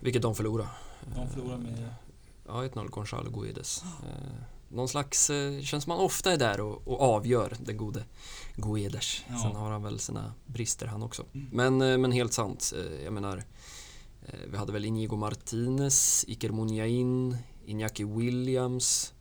[0.00, 0.68] Vilket de förlorade.
[1.14, 1.94] De förlorade med
[2.46, 3.82] Ja, 1-0 Gonzalo Guedes.
[3.82, 8.04] Eh, någon slags, eh, känns man ofta är där och, och avgör den gode
[8.56, 9.22] Guedes.
[9.28, 9.38] Ja.
[9.42, 11.24] Sen har han väl sina brister han också.
[11.34, 11.48] Mm.
[11.52, 13.44] Men, eh, men helt sant, eh, jag menar
[14.50, 19.14] vi hade väl Inigo Martinez, Iker Muniain, Iñaki Williams.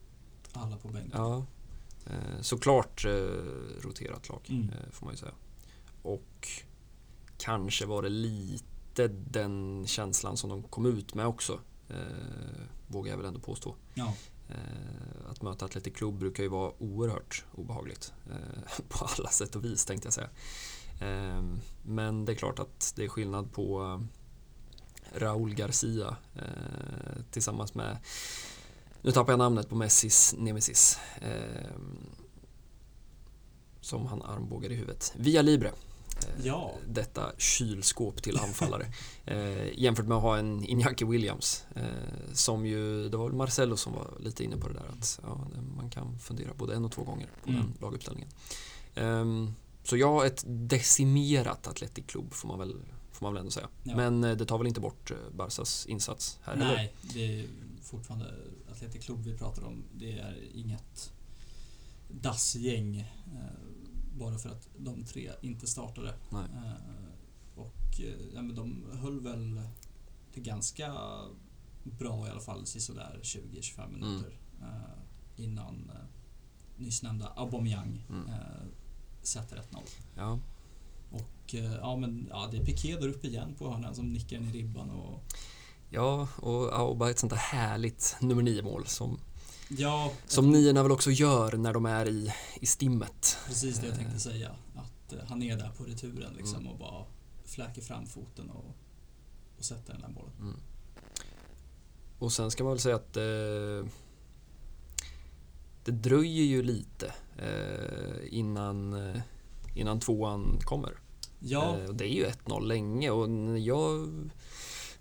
[0.53, 1.11] alla på bänken.
[1.13, 1.45] Ja,
[2.41, 3.05] såklart
[3.81, 4.69] roterat lag Mm.
[4.91, 5.31] får man ju säga.
[6.01, 6.47] Och
[7.37, 11.59] kanske var det lite den känslan som de kom ut med också.
[12.87, 13.75] Vågar jag väl ändå påstå.
[13.93, 14.13] Ja.
[14.53, 18.13] Eh, att möta Atletic Club brukar ju vara oerhört obehagligt.
[18.29, 20.29] Eh, på alla sätt och vis tänkte jag säga.
[21.01, 23.99] Ehm, men det är klart att det är skillnad på eh,
[25.19, 26.15] Raúl Garcia
[27.31, 27.97] tillsammans med
[29.01, 30.99] nu tappar jag namnet på Messis nemesis.
[31.21, 31.97] Ehm,
[33.81, 35.13] som han armbågar i huvudet.
[35.15, 35.71] Via Libre.
[36.43, 36.71] Ja.
[36.89, 38.85] Detta kylskåp till anfallare.
[39.25, 41.65] eh, jämfört med att ha en Iñaki Williams.
[41.75, 41.83] Eh,
[42.33, 45.47] som ju, det var väl Marcelo som var lite inne på det där att ja,
[45.77, 47.61] man kan fundera både en och två gånger på Mm.
[47.61, 48.29] den laguppställningen.
[48.95, 52.75] Ehm, så ja, ett decimerat Athletic Club får man väl,
[53.11, 53.67] får man väl ändå säga.
[53.83, 53.95] Ja.
[53.95, 56.75] Men eh, det tar väl inte bort eh, Barsas insats här heller.
[56.75, 57.47] Nej, det är
[57.81, 58.33] fortfarande
[58.71, 59.83] Atletic Club vi pratar om.
[59.93, 61.13] Det är inget
[62.09, 63.39] dassgäng eh,
[64.13, 66.13] bara för att de tre inte startade.
[66.29, 66.45] Nej.
[66.55, 69.61] Eh, och eh, ja, men de höll väl
[70.33, 70.93] det ganska
[71.83, 73.99] bra i alla fall sådär 20-25 Mm.
[73.99, 75.91] minuter eh, innan
[76.77, 78.29] nyss nämnda Aubameyang Mm.
[79.21, 79.63] sätter 1-0.
[80.15, 80.39] Ja.
[81.11, 84.43] Och ja, men ja, det är Piqué där uppe igen på hörnan som nickar in
[84.49, 85.23] i ribban och
[85.89, 89.19] Ja, och Auba ett sånt där härligt nummer nio mål som,
[89.77, 93.37] ja, som niorna väl också gör när de är i, i stimmet.
[93.47, 93.99] Precis det jag Eh.
[93.99, 94.49] tänkte säga.
[94.75, 96.71] Att eh, han är där på returen liksom Mm.
[96.71, 97.05] och bara
[97.45, 98.75] fläker fram foten och,
[99.57, 100.31] och sätter den där bollen.
[100.39, 100.55] Mm.
[102.19, 103.89] Och sen ska man väl säga att eh,
[105.85, 109.21] det dröjer ju lite eh, innan, eh,
[109.75, 110.93] innan tvåan kommer.
[111.39, 114.09] Ja, Eh, och det är ju 1-0 länge och jag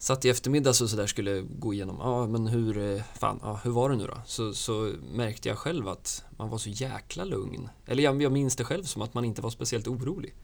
[0.03, 3.61] satt i eftermiddag så, så där skulle gå igenom, ja men hur, eh, fan, ja,
[3.65, 4.21] hur var det nu då?
[4.27, 7.69] Så, så märkte jag själv att man var så jäkla lugn.
[7.87, 10.35] Eller jag, jag minns det själv som att man inte var speciellt orolig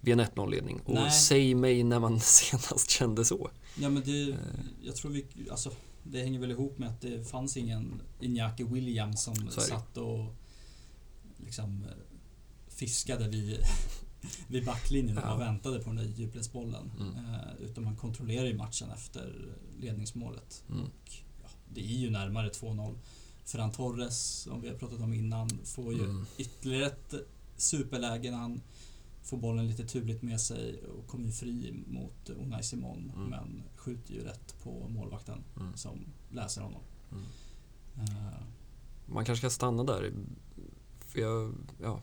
[0.00, 0.80] vid en 1-0-ledning.
[0.84, 1.10] Och Nej.
[1.10, 3.50] säg mig när man senast kände så.
[3.76, 4.36] ja men det, Eh.
[4.82, 5.70] jag tror vi, alltså
[6.02, 10.24] det hänger väl ihop med att det fanns ingen Iñaki Williams som satt och
[11.36, 11.96] liksom eh,
[12.68, 13.58] fiskade vid,
[14.48, 15.36] vid backlinjen och Ja.
[15.36, 16.90] väntade på den där djupledsbollen.
[17.00, 17.16] Mm.
[17.34, 20.64] Eh, utan man kontrollerar ju matchen efter ledningsmålet.
[20.68, 20.80] Mm.
[20.82, 21.10] Och,
[21.42, 22.98] ja, det är ju närmare 2-0.
[23.44, 26.26] Ferran Torres, som vi har pratat om innan, får ju Mm.
[26.38, 27.14] ytterligare ett
[27.56, 28.60] superläge när han
[29.22, 33.28] får bollen lite turligt med sig och kommer ju fri mot Unai Simon Mm.
[33.30, 35.76] men skjuter ju rätt på målvakten Mm.
[35.76, 36.82] som läser honom.
[37.12, 37.24] Mm.
[38.16, 38.42] Eh,
[39.06, 40.12] Man kanske ska stanna där.
[41.06, 42.00] För jag, ja.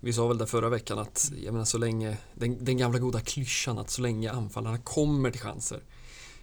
[0.00, 3.20] Vi sa väl där förra veckan att jag menar, så länge, den, den gamla goda
[3.20, 5.82] klyschan att så länge anfallarna kommer till chanser.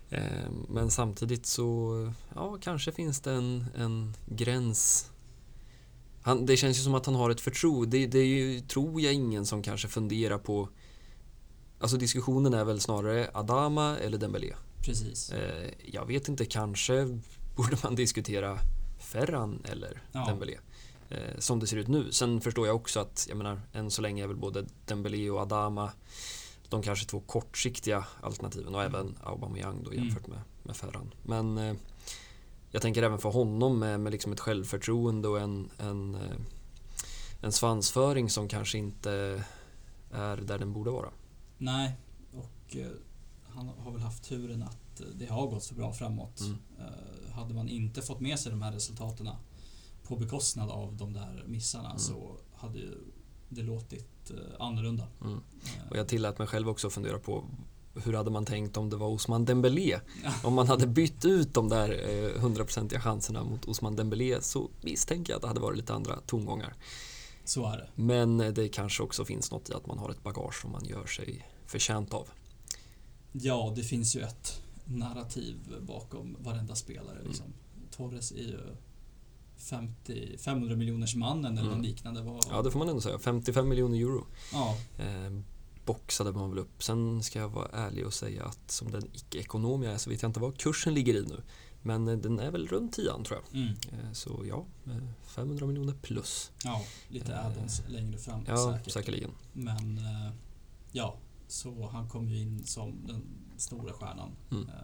[0.09, 5.11] Eh, men samtidigt så ja, kanske finns det en, en gräns.
[6.21, 7.97] Han, det känns ju som att han har ett förtroende.
[7.97, 10.69] Det, det är ju, tror jag, ingen som kanske funderar på
[11.79, 14.53] Alltså diskussionen är väl snarare Adama eller Dembélé.
[14.85, 15.31] precis.
[15.31, 17.19] Eh, jag vet inte, kanske
[17.55, 18.59] borde man diskutera
[18.99, 20.25] Ferran eller Ja.
[20.27, 20.57] Dembélé.
[21.09, 22.11] Eh, som det ser ut nu.
[22.11, 25.39] Sen förstår jag också att, jag menar, än så länge är väl både Dembélé och
[25.39, 25.91] Adama
[26.69, 30.03] de kanske två kortsiktiga alternativen och även Aubameyang då Mm.
[30.03, 31.13] jämfört med, med Ferran.
[31.23, 31.75] Men eh,
[32.71, 36.37] jag tänker även för honom med, med liksom ett självförtroende och en, en, eh,
[37.41, 39.43] en svansföring som kanske inte
[40.11, 41.09] är där den borde vara.
[41.57, 41.95] Nej,
[42.33, 42.87] och eh,
[43.49, 46.39] han har väl haft turen att eh, det har gått så bra framåt.
[46.39, 46.57] Mm.
[46.79, 49.27] Eh, hade man inte fått med sig de här resultaten
[50.07, 51.99] på bekostnad av de där missarna Mm.
[51.99, 52.93] så hade ju
[53.49, 55.07] det låtit eh, annorlunda.
[55.21, 55.33] Mm.
[55.33, 57.43] Eh, Och jag tillät mig själv också att fundera på
[58.03, 59.99] hur hade man tänkt om det var Osman Dembélé?
[60.43, 65.33] Om man hade bytt ut de där eh, hundraprocentiga chanserna mot Osman Dembélé så misstänker
[65.33, 66.73] jag att det hade varit lite andra tongångar.
[67.45, 67.89] Så är det.
[67.95, 71.05] Men det kanske också finns något i att man har ett bagage som man gör
[71.05, 72.27] sig förtjänt av.
[73.31, 77.15] Ja, det finns ju ett narrativ bakom varenda spelare.
[77.15, 77.27] Mm.
[77.27, 77.45] Liksom.
[77.91, 78.59] Torres är ju
[79.57, 81.81] 50, 500 miljoners mannen eller Mm.
[81.81, 82.21] liknande.
[82.21, 83.19] Vad, Ja, det får man ändå säga.
[83.19, 85.39] 55 miljoner euro ja, eh,
[85.85, 86.83] boxade man väl upp.
[86.83, 90.21] Sen ska jag vara ärlig och säga att som den icke-ekonom jag är så vet
[90.21, 91.41] jag inte vad kursen ligger i nu.
[91.81, 93.61] Men eh, den är väl runt 10 tror jag.
[93.61, 96.51] mm, Eh, Så ja, eh, 500 miljoner plus.
[96.63, 98.93] ja, lite Eh, add-ons längre fram Ja, säkert.
[98.93, 99.31] säkerligen.
[99.53, 100.31] Men eh,
[100.91, 101.15] ja,
[101.47, 103.21] så han kom ju in som den
[103.57, 104.31] stora stjärnan.
[104.51, 104.69] Mm.
[104.69, 104.75] Eh,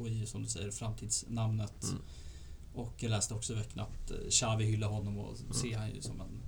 [0.00, 1.84] och i, som du säger, framtidsnamnet.
[1.84, 2.02] Mm.
[2.74, 5.52] Och jag läste också i veckan att eh, Xavi hyllar honom och Mm.
[5.52, 6.42] ser han ju som en,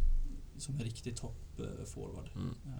[0.60, 2.30] som en riktig toppforward.
[2.34, 2.54] Mm.
[2.66, 2.72] Eh,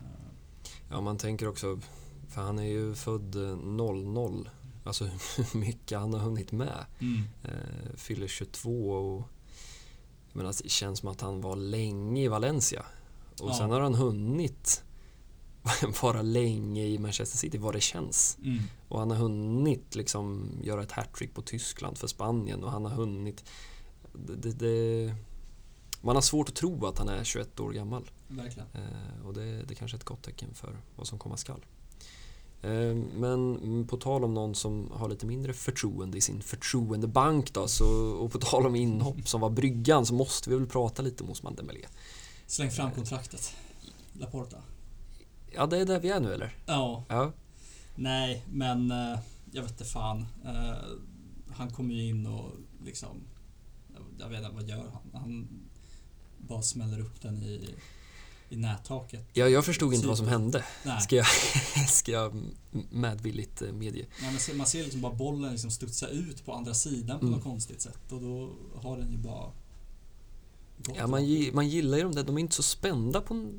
[0.91, 1.81] Ja, man tänker också,
[2.29, 4.49] för han är ju född eh, 00.
[4.85, 5.05] Alltså
[5.37, 6.85] hur mycket han har hunnit med.
[7.01, 7.23] mm.
[7.43, 9.23] Eh, fyller 22 och
[10.33, 12.85] jag menar, det känns som att han var länge i Valencia.
[13.43, 13.55] Och Ja.
[13.55, 14.85] sen har han hunnit
[16.03, 18.39] vara länge i Manchester City, vad det känns.
[18.45, 18.63] Mm.
[18.89, 22.93] Och han har hunnit liksom göra ett hattrick på Tyskland för Spanien och han har
[22.93, 23.45] hunnit...
[24.13, 25.15] Det, det,
[26.01, 28.11] man har svårt att tro att han är 21 år gammal.
[28.29, 28.69] Verkligen.
[28.75, 31.65] Eh, och det, det kanske är ett gott tecken för vad som komma skall.
[32.63, 37.69] Eh, men på tal om någon som har lite mindre förtroende i sin förtroendebank då,
[37.69, 41.25] så, och på tal om inhopp som var bryggan så måste vi väl prata lite
[41.25, 41.87] om Osman Dembélé.
[42.47, 43.55] Släng fram kontraktet.
[44.13, 44.57] Laporta.
[45.55, 46.57] Ja, det är där vi är nu eller?
[46.67, 47.05] Ja.
[47.09, 47.33] Ja.
[47.95, 49.19] Nej, men eh,
[49.53, 50.27] jag vet inte fan.
[50.45, 50.75] Eh,
[51.57, 52.51] han kommer ju in och
[52.85, 53.09] liksom...
[54.19, 55.21] Jag vet inte, vad gör han?
[55.23, 55.49] Han
[56.39, 57.75] bara smäller upp den i,
[58.49, 59.29] i nättaket.
[59.33, 60.33] Ja, jag förstod inte vad som Typ.
[60.33, 60.65] hände.
[60.85, 61.01] Nej.
[61.01, 61.27] Ska jag,
[61.89, 62.43] ska jag
[62.91, 64.07] medvilligt eh, medge.
[64.23, 67.25] Nej, man, ser, man ser liksom bara bollen liksom studsa ut på andra sidan på
[67.27, 67.35] Mm.
[67.39, 68.51] något konstigt sätt och då
[68.83, 69.51] har den ju bara.
[70.97, 71.23] Ja, man,
[71.55, 72.25] man gillar ju dem där.
[72.25, 73.53] De är inte så spända på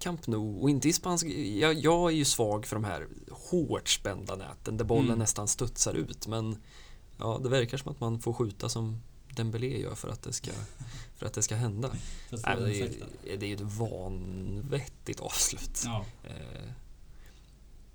[0.00, 1.26] Camp Nou och inte i spansk...
[1.26, 5.18] Jag, jag är ju svag för de här hårt spända näten där bollen Mm.
[5.18, 6.26] nästan studsar ut.
[6.26, 6.56] Men
[7.18, 9.00] ja, det verkar som att man får skjuta som
[9.36, 10.50] Dembélé gör för att det ska,
[11.16, 11.90] för att det ska hända.
[12.30, 12.40] Nej,
[13.22, 15.82] det, är, det är ju ett vanvettigt avslut.
[15.84, 16.70] Ja, Eh,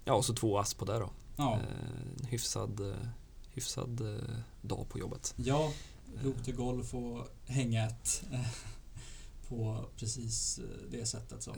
[0.07, 1.09] Ja, och så två ass på det då.
[1.37, 3.07] ja, Eh, En hyfsad, eh,
[3.53, 4.01] hyfsad
[4.61, 5.33] dag på jobbet.
[5.37, 5.71] ja.
[6.43, 8.45] Till golf och hänga ett eh,
[9.49, 10.59] på precis
[10.91, 11.53] det sättet som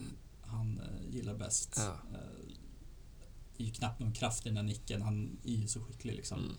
[0.48, 1.74] han eh, gillar bäst.
[1.78, 1.84] Ja.
[2.14, 2.20] Eh,
[3.58, 5.02] Det är ju knappt någon kraft i den där nicken.
[5.02, 6.40] Han är ju så skicklig liksom.
[6.40, 6.56] Mm.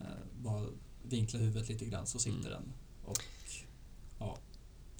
[0.00, 0.66] Eh, Bara
[1.02, 2.50] vinkla huvudet lite grann så sitter Mm.
[2.50, 2.72] den.
[3.04, 3.18] Och
[4.18, 4.38] ja,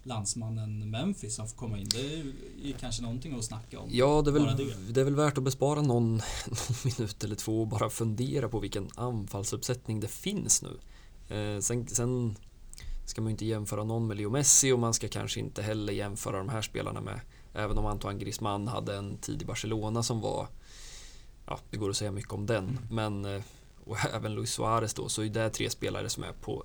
[0.02, 1.88] landsmannen Memphis som får komma in.
[1.88, 3.88] Det är ju kanske någonting att snacka om.
[3.92, 4.92] Ja, det är, väl, det.
[4.92, 6.12] det är väl värt att bespara någon,
[6.46, 10.78] någon minut eller två och bara fundera på vilken anfallsuppsättning det finns nu.
[11.36, 12.36] Eh, sen, sen
[13.06, 15.92] ska man ju inte jämföra någon med Leo Messi och man ska kanske inte heller
[15.92, 17.20] jämföra de här spelarna med
[17.56, 20.48] Även om Antoine Griezmann hade en tid i Barcelona som var
[21.46, 22.82] Ja, det går att säga mycket om den Mm.
[23.22, 23.42] men eh,
[23.84, 26.64] Och även Luis Suarez då så är det tre spelare som är på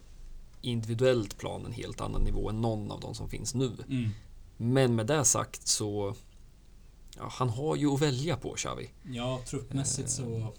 [0.61, 3.71] Individuellt plan en helt annan nivå än någon av de som finns nu.
[3.89, 4.09] Mm.
[4.57, 6.15] Men med det sagt så
[7.17, 8.89] ja, Han har ju att välja på Xavi.
[9.11, 10.13] Ja, truppmässigt Eh.
[10.25, 10.53] så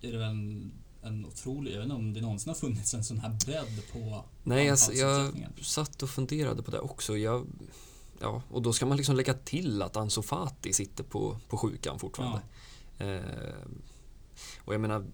[0.00, 1.72] är det väl en, en otrolig...
[1.72, 4.78] Jag vet inte om det någonsin har funnits en sån här bredd på Nej, jag,
[4.94, 5.32] jag
[5.64, 7.16] satt och funderade på det också.
[7.16, 7.46] Jag,
[8.22, 11.98] ja, och då ska man liksom lägga till att Ansu Fati sitter på, på sjukan
[11.98, 12.42] fortfarande.
[12.98, 13.20] Eh,
[14.58, 15.06] och jag menar,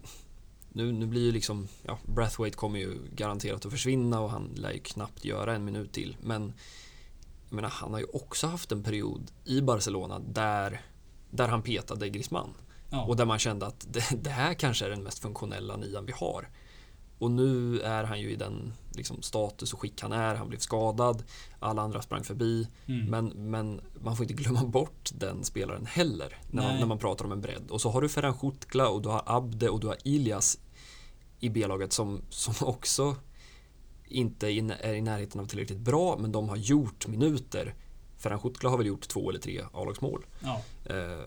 [0.69, 4.71] nu, nu blir ju liksom, ja, Brathwaite kommer ju garanterat att försvinna och han lär
[4.71, 6.17] ju knappt göra en minut till.
[6.21, 6.53] Men
[7.49, 10.81] jag menar, han har ju också haft en period i Barcelona där,
[11.31, 12.53] där han petade Griezmann.
[12.89, 16.05] Ja, Och där man kände att det, det här kanske är den mest funktionella nian
[16.05, 16.49] vi har.
[17.19, 20.35] Och nu är han ju i den liksom, status och skick han är.
[20.35, 21.23] Han blev skadad.
[21.59, 22.67] Alla andra sprang förbi.
[22.85, 23.05] mm.
[23.05, 26.37] Men, men man får inte glömma bort den spelaren heller.
[26.51, 27.71] När man, när man pratar om en bredd.
[27.71, 30.59] Och så har du Ferhan Schutla och du har Abde och du har Ilias
[31.39, 33.15] i B-laget som, som också
[34.07, 37.75] inte är i- är i närheten av tillräckligt bra men de har gjort minuter.
[38.17, 40.25] Ferhan Schutla har väl gjort två eller tre A-lagsmål.
[40.43, 41.25] ja, Eh,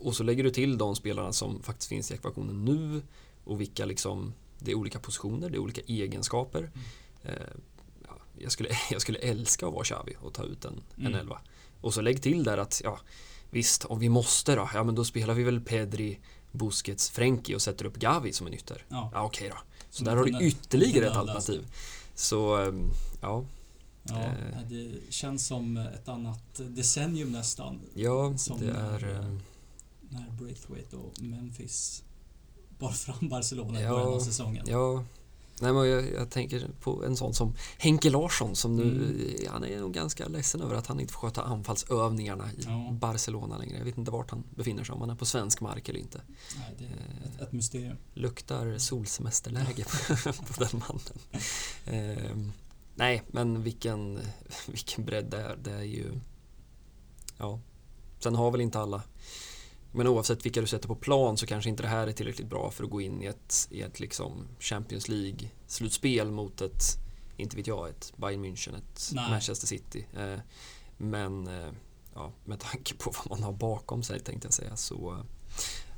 [0.00, 3.02] och så lägger du till de spelarna som faktiskt finns i ekvationen nu
[3.44, 4.32] och vilka liksom,
[4.64, 6.70] det är olika positioner, det är olika egenskaper.
[7.24, 7.32] Eh,
[8.08, 11.14] ja, jag, skulle, jag skulle älska att vara Xavi och ta ut en, en Mm.
[11.20, 11.40] elva.
[11.80, 12.98] Och så lägg till där att, ja,
[13.50, 16.18] visst, om vi måste då, ja men då spelar vi väl Pedri,
[16.52, 18.84] Busquets, Frenkie och sätter upp Gavi som en ytter.
[18.88, 19.10] ja.
[19.14, 19.56] Ja, okej då.
[19.90, 21.66] Så Som där har du ytterligare ett alternativ.
[22.14, 23.44] Så, ehm, ja,
[24.02, 24.62] ja Eh.
[24.68, 27.80] det känns som ett annat decennium nästan.
[27.94, 28.72] ja Som det är...
[28.72, 29.40] när, ehm,
[30.08, 32.02] När Braithwaite och Memphis
[32.82, 34.64] bar fram Barcelona i Ja, början av säsongen.
[34.68, 35.04] Ja,
[35.60, 39.52] nej men jag, jag tänker på en sån som Henke Larsson som nu, Mm.
[39.52, 42.88] han är nog ganska ledsen över att han inte får sköta anfallsövningarna i Ja.
[42.92, 43.78] Barcelona längre.
[43.78, 46.20] Jag vet inte vart han befinner sig, om han är på svensk mark eller inte.
[46.56, 47.34] Nej, det är Eh.
[47.34, 47.96] ett, ett mysterium.
[48.14, 49.84] Luktar solsemesterläge
[50.56, 51.18] på den mannen.
[51.86, 52.52] Ehm,
[52.94, 54.20] nej, men vilken,
[54.66, 55.56] vilken bredd det är.
[55.64, 56.12] Det är ju...
[57.38, 57.60] Ja.
[58.18, 59.02] Sen har väl inte alla...
[59.92, 62.70] Men oavsett vilka du sätter på plan så kanske inte det här är tillräckligt bra
[62.70, 66.82] för att gå in i ett, i ett liksom Champions League-slutspel mot ett,
[67.36, 69.30] inte vet jag, ett Bayern München, ett Nej.
[69.30, 70.06] Manchester City.
[70.16, 70.38] Eh,
[70.96, 71.72] men eh,
[72.14, 75.24] ja, med tanke på vad man har bakom sig tänkte jag säga så eh,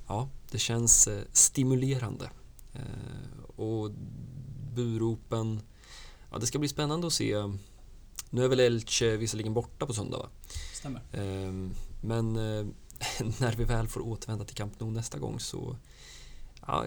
[0.07, 2.31] ja, det känns eh, stimulerande.
[3.57, 3.91] Och
[4.75, 5.61] buropen,
[6.31, 7.35] ja det ska bli spännande att se.
[8.31, 10.29] Nu är väl Elche visserligen borta på söndag va?
[10.73, 11.03] Stämmer.
[11.13, 12.37] Ehm, Men
[13.41, 15.77] när vi väl får återvända till Camp Nou nästa gång så
[16.67, 16.87] Ja,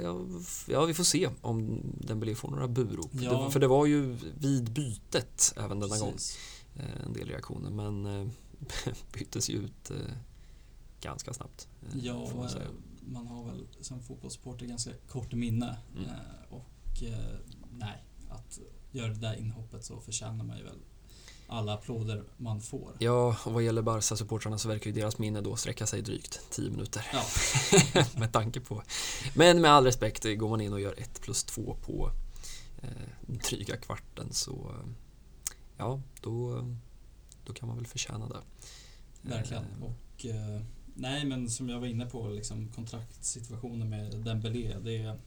[0.67, 3.11] ja, vi får se om Dembélé får några burop.
[3.13, 3.43] Ja.
[3.43, 6.37] Det, för det var ju vid bytet även denna gång Precis.
[6.75, 8.27] eh, en del reaktioner men eh,
[9.13, 9.97] byttes ju ut eh,
[11.01, 11.67] ganska snabbt.
[12.01, 12.49] Ja, man
[13.09, 15.77] man har väl som fotbollssupporter ganska kort minne.
[15.95, 16.09] Mm.
[16.49, 17.03] Och
[17.71, 18.59] nej, att
[18.91, 20.79] göra det där inhoppet så förtjänar man ju väl
[21.47, 22.91] alla applåder man får.
[22.99, 26.69] Ja, och vad gäller Barca-supportrarna så verkar ju deras minne då sträcka sig drygt 10
[26.69, 27.05] minuter.
[27.13, 27.23] Ja.
[28.19, 28.83] med tanke på.
[29.35, 32.11] Men med all respekt, går man in och gör 1 plus 2 på
[32.81, 34.89] eh, dryga kvarten så eh,
[35.77, 36.65] ja, då,
[37.45, 38.41] då kan man väl förtjäna det.
[39.21, 39.63] Verkligen.
[39.63, 40.61] Eh, Och eh,
[40.95, 44.75] nej, men som jag var inne på, liksom, kontraktssituationen med Dembélé.
[44.79, 45.17] Det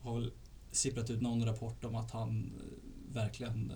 [0.00, 0.32] har väl
[0.72, 3.72] sipprat ut någon rapport om att han eh, verkligen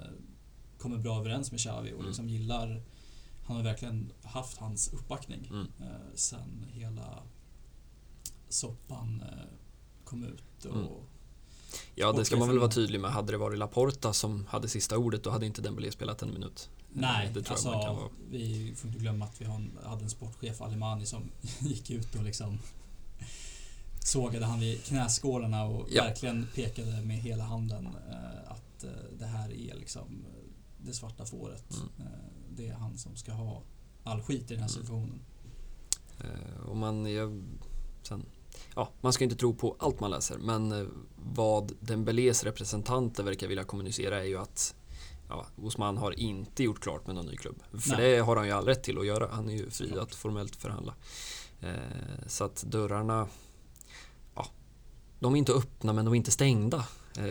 [0.81, 2.07] kommer bra överens med Xavi och Mm.
[2.07, 2.83] liksom gillar...
[3.47, 5.67] Han har verkligen haft hans uppbackning Mm.
[5.81, 7.23] eh, sen hela
[8.49, 9.45] soppan eh,
[10.05, 10.65] kom ut.
[10.65, 10.87] Och, Mm.
[11.95, 12.87] Ja, det ska man väl vara förmåga.
[12.87, 13.11] tydlig med.
[13.11, 16.69] Hade det varit Laporta som hade sista ordet, då hade inte Dembélé spelat en minut.
[16.93, 18.09] Nej, Eh, det tror alltså, man kan vara.
[18.31, 19.45] vi får inte glömma att vi
[19.85, 21.23] hade en sportchef, Alimani, som
[21.61, 22.59] gick ut och liksom
[24.05, 26.05] sågade han vid knäskålarna och Ja.
[26.05, 30.25] verkligen pekade med hela handen eh, att eh, det här är liksom
[30.85, 31.65] det svarta fåret.
[31.75, 31.89] Mm.
[32.13, 32.19] Eh,
[32.51, 33.63] det är han som ska ha
[34.05, 34.83] all skit i den här Mm.
[34.83, 35.21] situationen.
[36.21, 37.43] Eh, Och man, jag,
[38.03, 38.27] sen,
[38.75, 40.87] ja, man ska inte tro på allt man läser, men eh,
[41.35, 44.75] vad Dembélés representanter verkar vilja kommunicera är ju att
[45.29, 47.63] ja, Osman har inte gjort klart med någon ny klubb.
[47.73, 48.11] För Nej.
[48.11, 49.29] det har han ju all rätt till att göra.
[49.33, 50.95] Han är ju fri att formellt förhandla.
[51.61, 53.29] Eh, så att dörrarna,
[54.35, 54.47] ja,
[55.19, 56.85] de är inte öppna men de är inte stängda,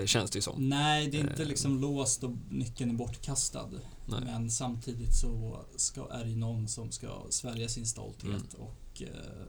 [0.06, 0.70] känns det ju som.
[0.70, 1.48] Nej, det är inte Eh.
[1.48, 3.70] liksom låst och nyckeln är bortkastad.
[4.06, 4.22] Nej.
[4.26, 8.42] Men samtidigt så ska, är det ju någon som ska svälja sin stolthet Mm.
[8.68, 9.46] och eh,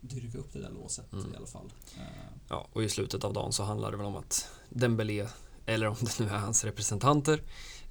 [0.00, 1.34] dyrka upp det där låset Mm.
[1.34, 1.72] i alla fall.
[1.96, 2.02] Eh,
[2.48, 5.26] Ja, och i slutet av dagen så handlar det väl om att Dembélé,
[5.66, 7.42] eller om det nu är hans representanter,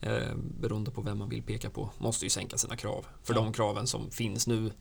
[0.02, 3.06] eh, beroende på vem man vill peka på, måste ju sänka sina krav.
[3.24, 3.40] För Ja.
[3.42, 4.72] de kraven som finns nu,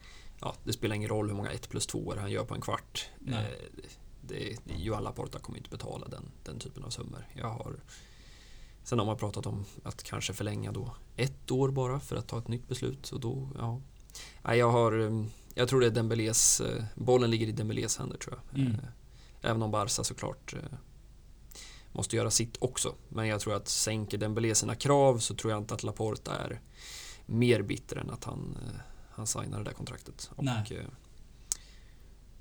[0.41, 3.09] ja, det spelar ingen roll hur många 1 plus 2 han gör på en kvart.
[3.29, 3.35] Eh,
[4.31, 7.27] det, Johan Laporta kommer inte betala den, den typen av summor.
[7.35, 7.77] Jag har,
[8.85, 12.39] sen har man pratat om att kanske förlänga då ett år bara för att ta
[12.39, 13.11] ett nytt beslut.
[13.13, 13.81] Och då, ja.
[14.55, 18.41] Jag, har, eh, jag tror det är Dembélés, eh, bollen ligger i Dembélés händer tror
[18.51, 18.61] jag.
[18.61, 18.73] Mm.
[18.75, 18.79] Eh,
[19.43, 20.55] Även om Barca såklart
[21.93, 22.95] måste göra sitt också.
[23.09, 26.61] Men jag tror att sänker Dembélé sina krav så tror jag inte att Laporta är
[27.27, 28.59] mer bitter än att han,
[29.11, 30.31] han signar det där kontraktet.
[30.37, 30.87] Och, Nej.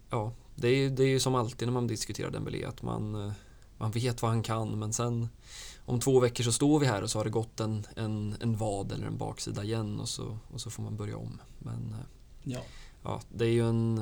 [0.09, 3.15] ja, det är, ju- det är ju som alltid när man diskuterar Dembélé att man,
[3.27, 3.31] eh,
[3.77, 5.29] man vet vad han kan men sen
[5.85, 8.57] om två veckor så står vi här och så har det gått en, en, en
[8.57, 11.39] vad eller en baksida igen och så, och så får man börja om.
[11.59, 12.05] Men eh,
[12.43, 12.59] ja,
[13.03, 13.95] ja, det är ju en,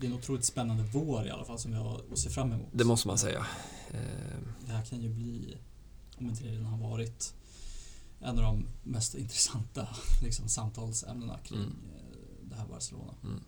[0.00, 2.52] det är en otroligt spännande vår i alla fall som vi har att se fram
[2.52, 2.66] emot.
[2.72, 3.46] det måste man säga.
[3.90, 5.56] Eh, Det här kan ju bli,
[6.18, 7.34] om inte det redan har varit,
[8.20, 9.88] en av de mest intressanta
[10.22, 11.72] liksom, samtalsämnena kring Mm.
[12.42, 13.14] det här Barcelona.
[13.24, 13.40] Mm.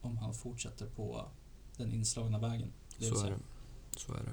[0.00, 1.28] Om han fortsätter på
[1.76, 2.72] den inslagna vägen.
[2.98, 3.38] Det Så är det.
[3.96, 4.32] Så är det.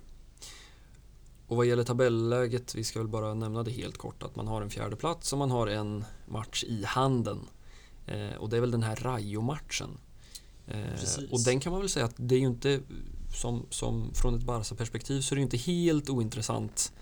[1.48, 4.62] Och vad gäller tabelläget, vi ska väl bara nämna det helt kort, att man har
[4.62, 7.40] en fjärde plats och man har en match i handen.
[8.06, 9.98] Eh, och det är väl den här Rayo-matchen.
[10.68, 12.80] Eh, och den kan man väl säga att det är ju inte,
[13.34, 16.94] som, som från ett Barca-perspektiv, så är det ju inte helt ointressant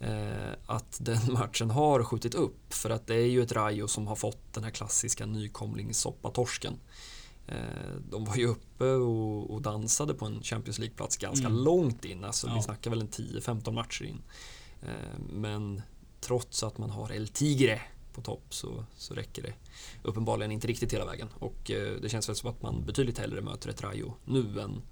[0.00, 2.74] eh, att den matchen har skjutit upp.
[2.74, 6.72] För att det är ju ett Rayo som har fått den här klassiska nykomlingssoppa-torsken.
[6.72, 6.78] Eh,
[8.10, 11.58] De var ju uppe och, och dansade på en Champions League-plats ganska Mm.
[11.64, 12.24] långt in.
[12.24, 12.54] Alltså Ja.
[12.54, 14.22] Vi snackar väl en 10-15 matcher in.
[14.82, 14.88] Eh,
[15.32, 15.82] Men
[16.20, 17.80] trots att man har El Tigre
[18.12, 19.54] på topp så, så räcker det
[20.02, 21.28] uppenbarligen inte riktigt hela vägen.
[21.38, 24.82] Och eh, det känns väl som att man betydligt hellre möter ett Rayo nu än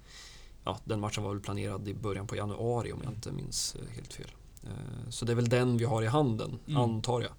[0.65, 3.15] Ja, den matchen var väl planerad i början på januari om jag Mm.
[3.15, 4.31] inte minns eh, helt fel.
[4.63, 6.81] Eh, Så det är väl den vi har i handen, Mm.
[6.81, 7.31] antar jag.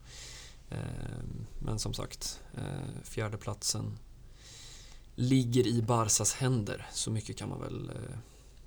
[0.79, 0.79] Eh,
[1.59, 3.99] Men som sagt, eh, fjärdeplatsen
[5.15, 6.87] ligger i Barsas händer.
[6.93, 7.95] Så mycket kan man väl eh,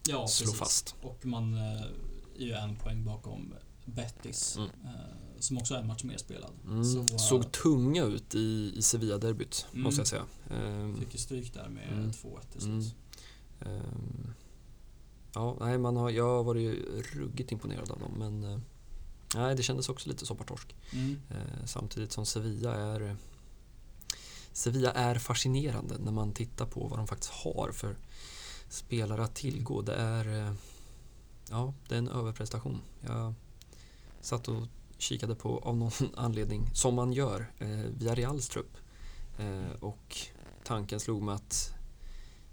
[0.07, 0.59] Ja, slå precis.
[0.59, 0.95] fast.
[1.01, 1.81] Och man eh,
[2.37, 3.53] är ju en poäng bakom
[3.85, 4.57] Betis.
[4.57, 4.69] Mm.
[4.85, 6.51] eh, Som också är en match mer spelad.
[6.65, 6.83] Mm.
[6.85, 9.83] Så, eh, Såg tunga ut i, i Sevilla-derbyt, Mm.
[9.83, 10.25] måste jag säga.
[10.49, 12.11] Eh, Fick ju stryk där med Mm.
[12.11, 12.81] 2-1 till Mm.
[12.81, 12.95] slut.
[13.59, 14.33] Ehm,
[15.33, 18.59] ja, nej, man har, jag har varit ruggigt imponerad av dem, men eh,
[19.35, 20.75] nej, det kändes också lite soppartorsk.
[20.93, 21.17] Mm.
[21.29, 23.15] Eh, samtidigt som Sevilla är
[24.57, 27.95] Sevilla är fascinerande när man tittar på vad de faktiskt har för
[28.69, 29.81] spelare att tillgå.
[29.81, 30.53] Det är, eh,
[31.49, 32.81] ja, det är en överprestation.
[33.01, 33.33] Jag
[34.21, 38.77] satt och kikade på, av någon anledning, som man gör, eh, via Reals trupp.
[39.39, 40.17] Eh, och
[40.63, 41.73] tanken slog mig att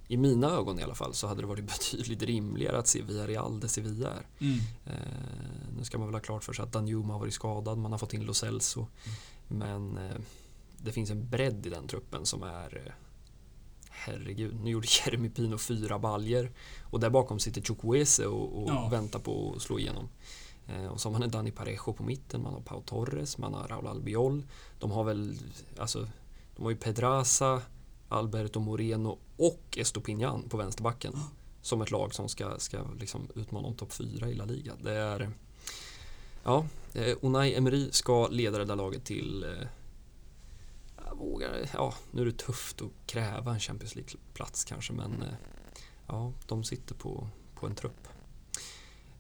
[0.09, 3.61] i mina ögon i alla fall så hade det varit betydligt rimligare att se Villarreal
[3.61, 4.26] där Sevilla är.
[4.38, 4.59] Mm.
[4.86, 7.92] Eh, nu ska man väl ha klart för sig att Danjuma har varit skadad, man
[7.92, 8.86] har fått in Lo Celso.
[9.48, 10.16] Men eh,
[10.85, 12.93] det finns en bredd i den truppen som är eh,
[13.91, 16.51] Herregud, nu gjorde Jeremy Pino fyra baljer
[16.82, 18.89] och där bakom sitter Chukwueze och, och Ja.
[18.89, 20.09] väntar på att slå igenom.
[20.66, 23.55] Eh, och så har man en Dani Parejo på mitten, man har Pau Torres, man
[23.55, 24.43] har Raúl Albiol.
[24.78, 25.37] De har väl,
[25.78, 26.09] alltså,
[26.57, 27.62] de har ju Pedraza,
[28.09, 31.12] Alberto Moreno och Estopinian på vänsterbacken.
[31.62, 34.72] Som ett lag som ska, ska liksom utmana om topp 4 i La Liga.
[34.82, 35.30] Det är...
[36.45, 39.45] Ja, eh, Unai Emery ska leda det där laget till...
[39.45, 39.68] eh,
[41.14, 45.34] vågar ja, nu är det tufft att kräva en Champions League-plats kanske, men eh,
[46.06, 48.08] ja, de sitter på, på en trupp.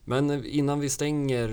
[0.04, 1.48] Men innan vi stänger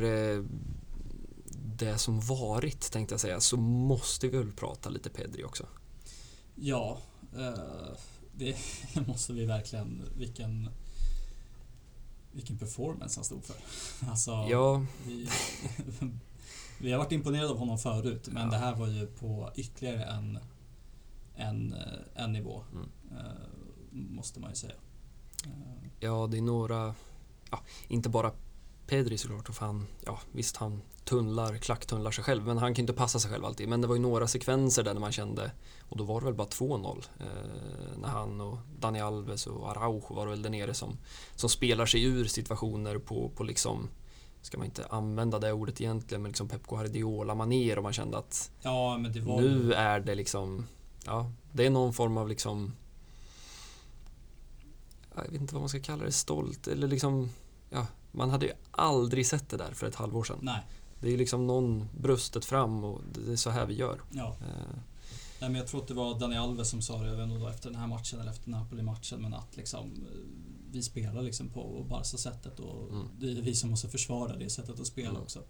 [1.77, 5.67] det som varit, tänkte jag säga, så måste vi väl prata lite Pedri också?
[6.55, 6.97] Ja,
[8.33, 8.57] det
[9.07, 10.03] måste vi verkligen.
[10.17, 10.69] Vilken
[12.31, 13.55] vilken performance han stod för.
[14.09, 14.85] Alltså, ja.
[15.07, 15.29] vi,
[16.81, 18.49] vi har varit imponerade av honom förut, men ja.
[18.49, 20.39] det här var ju på ytterligare en,
[21.35, 22.63] en, eh, en nivå.
[22.73, 22.89] Mm.
[23.11, 23.25] Eh,
[23.91, 24.73] måste man ju säga.
[25.45, 25.89] Eh.
[25.99, 26.95] Ja, det är några,
[27.51, 28.31] ja, inte bara
[28.87, 32.93] Pedri såklart, och fan, ja visst han tunnlar, klacktunnlar sig själv, men han kan inte
[32.93, 33.69] passa sig själv alltid.
[33.69, 35.51] Men det var ju några sekvenser där man kände,
[35.89, 37.25] och då var det väl bara 2-0, eh,
[38.01, 40.97] när han och Dani Alves och Araujo var väl där nere som,
[41.35, 43.89] som spelar sig ur situationer på, på liksom
[44.41, 48.51] ska man inte använda det ordet egentligen, men liksom Pep Guardiola-manér och man kände att
[48.61, 49.41] ja, var...
[49.41, 50.67] nu är det liksom,
[51.05, 52.73] ja, det är någon form av liksom
[55.15, 57.29] jag vet inte vad man ska kalla det, stolt eller liksom,
[57.69, 60.39] ja, man hade ju aldrig sett det där för ett halvår sedan.
[60.41, 60.61] Nej.
[60.99, 64.01] Det är liksom någon bröstet fram och det är så här vi gör.
[64.11, 64.27] Ja.
[64.41, 64.77] Eh.
[65.39, 67.49] Nej, men jag tror att det var Dani Alves som sa det, jag vet inte
[67.49, 70.17] efter den här matchen eller efter Napoli-matchen, men att liksom eh,
[70.71, 73.07] vi spelar liksom på Barca-sättet och mm.
[73.19, 75.21] det är vi som måste försvara det sättet att spela mm.
[75.21, 75.43] också.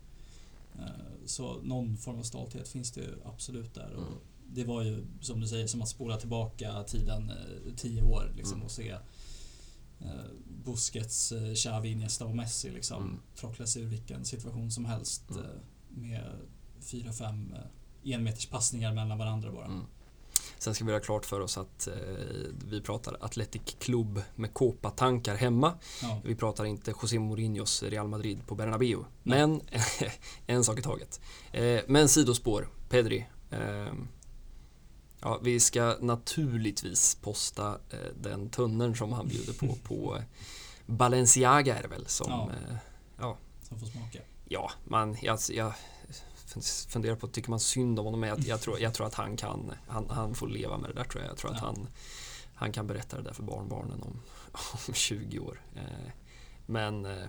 [0.79, 3.93] Eh, så någon form av stolthet finns det ju absolut där.
[3.93, 4.19] Och mm.
[4.53, 8.53] Det var ju som du säger som att spola tillbaka tiden eh, tio år liksom,
[8.53, 8.65] mm.
[8.65, 8.89] och se
[9.99, 10.09] eh,
[10.65, 13.19] Busquets, Xavi, Iniesta och Messi liksom mm.
[13.35, 15.45] tråckla sig ur vilken situation som helst mm.
[15.89, 16.31] med
[16.79, 17.55] fyra, fem
[18.03, 19.81] enmeterspassningar mellan varandra bara.
[20.57, 21.93] Sen ska vi göra klart för oss att eh,
[22.65, 25.73] vi pratar Athletic Club med Copa-tankar hemma.
[26.01, 26.21] Ja.
[26.23, 28.97] Vi pratar inte José Mourinhos Real Madrid på Bernabéu.
[29.23, 29.39] Nej.
[29.39, 29.61] Men
[30.45, 31.21] en sak i taget.
[31.51, 33.27] Eh, men sidospår, Pedri.
[33.51, 33.93] Eh,
[35.23, 40.23] Ja, vi ska naturligtvis posta eh, den tunneln som han bjuder på på eh,
[40.85, 42.29] Balenciaga är det väl som...
[42.29, 42.75] Ja, eh,
[43.19, 43.37] ja.
[43.61, 44.19] som får smaka.
[44.45, 45.73] Ja, man, jag, jag
[46.89, 48.23] funderar på, tycker man synd om honom?
[48.23, 51.03] Jag, jag, tror, jag tror att han kan, han, han får leva med det där
[51.03, 51.31] tror jag.
[51.31, 51.57] Jag tror ja.
[51.57, 51.87] att han,
[52.53, 54.21] han kan berätta det där för barnbarnen om,
[54.87, 55.61] om 20 år.
[55.75, 56.11] Eh,
[56.65, 57.25] men eh,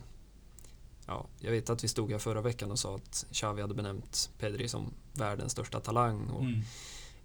[1.06, 4.30] ja, jag vet att vi stod här förra veckan och sa att Xavi hade benämnt
[4.38, 6.28] Pedri som världens största talang.
[6.28, 6.62] Och, mm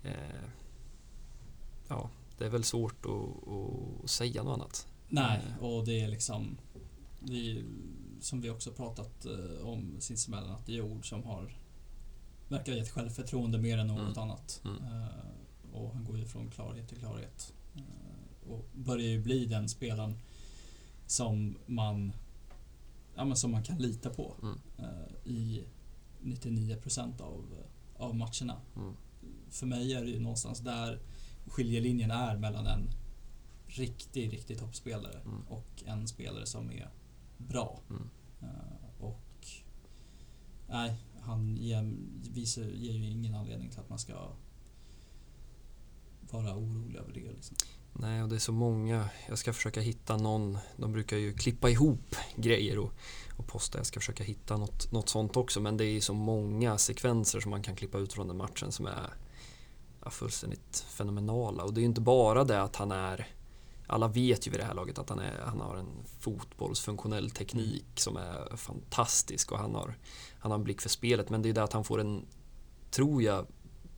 [0.03, 0.49] eh,
[1.87, 4.87] ja, det är väl svårt att, att säga något annat.
[5.09, 5.63] Nej, eh.
[5.65, 6.57] och det är liksom
[7.19, 7.63] det är,
[8.21, 9.25] som vi också pratat
[9.63, 11.57] om sinsemellan att det är ord som har
[12.47, 14.17] verkar ha gett självförtroende mer än något mm.
[14.17, 14.61] annat.
[14.65, 14.77] Mm.
[14.77, 15.07] Uh,
[15.73, 17.53] och han går ju från klarhet till klarhet.
[17.75, 20.17] Uh, och börjar ju bli den spelaren
[21.07, 22.13] som man,
[23.15, 24.59] ja, men som man kan lita på mm.
[24.79, 25.63] uh, i
[26.23, 27.45] 99% av,
[27.97, 28.61] av matcherna.
[28.75, 28.95] Mm
[29.49, 30.99] för mig är det ju någonstans där
[31.45, 32.89] skiljelinjen är mellan en
[33.67, 35.41] riktig, riktig toppspelare mm.
[35.49, 36.89] och en spelare som är
[37.37, 37.79] bra.
[37.89, 38.09] Mm.
[38.99, 39.47] Och
[40.69, 40.95] nej,
[41.27, 41.93] han ger,
[42.33, 44.13] visar, ger ju ingen anledning till att man ska
[46.31, 47.31] vara orolig över det.
[47.31, 47.57] Liksom.
[47.93, 49.09] Nej, och det är så många.
[49.29, 50.57] Jag ska försöka hitta någon.
[50.77, 52.91] De brukar ju klippa ihop grejer och,
[53.37, 53.77] och posta.
[53.77, 55.59] Jag ska försöka hitta något, något sånt också.
[55.59, 58.85] Men det är så många sekvenser som man kan klippa ut från den matchen som
[58.85, 59.13] är
[60.03, 61.63] ja, fullständigt fenomenala.
[61.63, 63.27] Och det är ju inte bara det att han är
[63.87, 67.85] alla vet ju vid det här laget att han, är, han har en fotbollsfunktionell teknik
[67.95, 69.97] som är fantastisk och han har,
[70.47, 71.29] han har en blick för spelet.
[71.29, 72.25] Men det är det att han får en,
[72.91, 73.45] tror jag,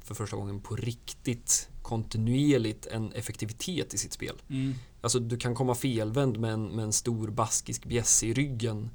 [0.03, 4.41] för första gången på riktigt kontinuerligt en effektivitet i sitt spel.
[4.49, 4.73] Mm.
[5.01, 8.89] Alltså du kan komma felvänd med en, med en stor baskisk bjässe i ryggen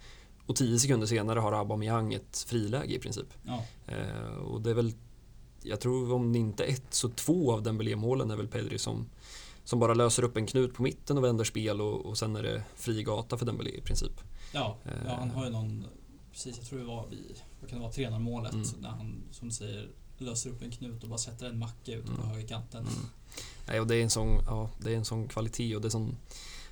[0.47, 3.35] och tio sekunder senare har Aubameyang ett friläge i princip.
[3.43, 3.65] Ja.
[3.87, 4.93] Eh, och det är väl
[5.65, 9.07] jag tror om inte ett så två av Dembélé-målen är väl Pedri som,
[9.65, 12.43] som bara löser upp en knut på mitten och vänder spel och, och sen är
[12.43, 14.21] det fri gata för Dembélé i princip.
[14.53, 14.77] Ja,
[15.07, 15.87] ja han har ju någon,
[16.35, 18.67] precis jag tror det var vid, vad kan det vara, tränarmålet mm.
[18.79, 22.13] när han som du säger löser upp en knut och bara sätter en macka ute
[22.13, 22.29] på mm.
[22.29, 22.81] högerkanten.
[22.83, 23.07] Mm.
[23.67, 25.91] Nej, och det är en sån, ja, det är en sån kvalitet och det är
[25.91, 26.17] sån,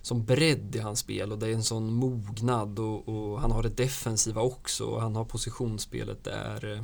[0.03, 3.63] sån bredd i hans spel och det är en sån mognad och, och han har
[3.63, 6.83] det defensiva också och han har positionsspelet där eh,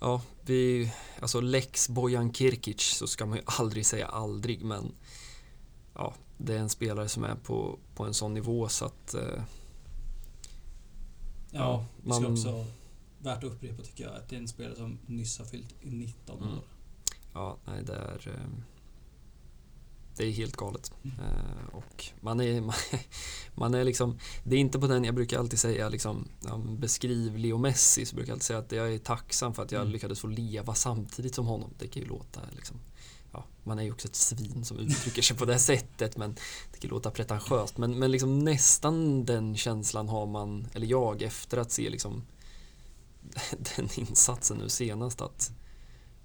[0.00, 4.92] Ja, vi, alltså Lex Bojan Kirkic så ska man ju aldrig säga aldrig men
[5.94, 9.42] ja, det är en spelare som är på, på en sån nivå så att eh,
[11.58, 12.66] Ja, det man, också
[13.18, 16.38] värt att upprepa tycker jag att det är en spelare som nyss har fyllt 19
[16.38, 16.54] mm.
[16.54, 16.64] år.
[17.32, 18.62] Ja, nej det är eh,
[20.16, 20.92] det är helt galet.
[21.02, 21.16] Mm.
[21.72, 22.74] och man är, man,
[23.54, 26.28] man, är liksom, det är inte på den, jag brukar alltid säga liksom,
[26.78, 29.80] beskriv Leo Messi, så brukar jag alltid säga att jag är tacksam för att jag
[29.80, 29.92] mm.
[29.92, 31.70] lyckades få leva samtidigt som honom.
[31.78, 32.76] Det kan ju låta liksom,
[33.36, 36.36] ja, man är ju också ett svin som uttrycker sig på det sättet men
[36.72, 37.78] det kan låta pretentiöst.
[37.78, 42.22] Men, men liksom nästan den känslan har man, eller jag, efter att se liksom
[43.76, 45.52] den insatsen nu senast att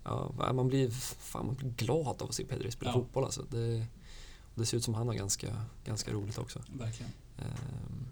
[0.03, 0.89] ja, man, blir,
[1.20, 2.93] fan, man blir glad av att se Pedri spela ja.
[2.93, 3.24] fotboll.
[3.24, 3.45] Alltså.
[3.49, 3.86] Det,
[4.55, 5.47] det ser ut som han har ganska,
[5.86, 6.59] ganska roligt också.
[6.74, 7.12] Verkligen.
[7.38, 8.05] Ehm,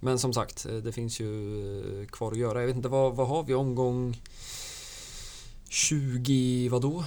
[0.00, 2.60] men som sagt, det finns ju eh, kvar att göra.
[2.60, 3.54] Jag vet inte, vad, vad har vi?
[3.54, 4.20] Omgång
[5.68, 7.04] 20, vadå?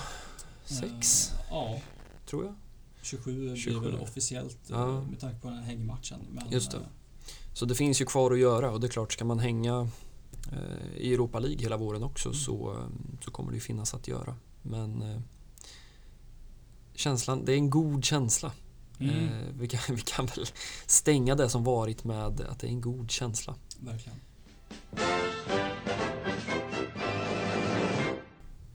[0.69, 1.31] 6?
[1.31, 1.81] Uh, ja.
[2.25, 2.55] Tror jag.
[3.01, 3.79] 27, 27.
[3.79, 4.87] blir väl officiellt ja.
[4.87, 6.19] Eh, med tanke på den hängmatchen.
[6.31, 6.79] Men, Just det.
[7.53, 9.87] Så det finns ju kvar att göra och det är klart, ska man hänga
[10.51, 12.39] Eh, i Europa League hela våren också mm.
[12.39, 12.87] så, eh,
[13.21, 14.35] så kommer det ju finnas att göra.
[14.61, 15.19] Men eh,
[16.93, 18.51] känslan, det är en god känsla.
[18.99, 19.29] Mm.
[19.59, 20.45] vi, kan, vi kan väl
[20.85, 23.55] stänga det som varit med att det är en god känsla.
[23.79, 24.19] Verkligen.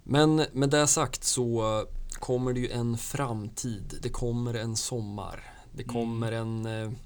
[0.04, 3.98] Men med det sagt så kommer det ju en framtid.
[4.02, 5.54] Det kommer en sommar.
[5.72, 5.94] Det mm.
[5.94, 6.96] kommer en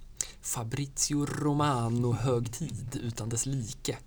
[0.40, 3.99] Fabrizio Romano-högtid utan dess like.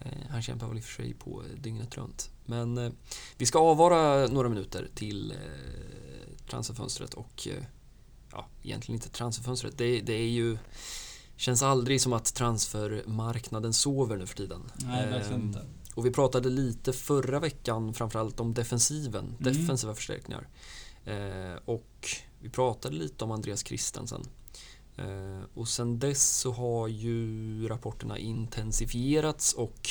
[0.00, 2.30] Eh, han kämpar väl i och för sig på dygnet runt.
[2.44, 2.92] Men eh,
[3.36, 7.48] vi ska avvara några minuter till eh, transferfönstret och
[8.32, 9.78] ja, egentligen inte transferfönstret.
[9.78, 10.58] Det, det är ju
[11.38, 14.60] Känns aldrig som att transfermarknaden sover nu för tiden.
[14.76, 15.64] Nej, verkligen inte.
[15.96, 19.36] Och vi pratade lite förra veckan framförallt om defensiven, mm.
[19.38, 20.48] defensiva förstärkningar.
[21.64, 22.08] och
[22.40, 24.22] vi pratade lite om Andreas Christensen.
[24.96, 29.90] Eh, och sen dess så har ju rapporterna intensifierats och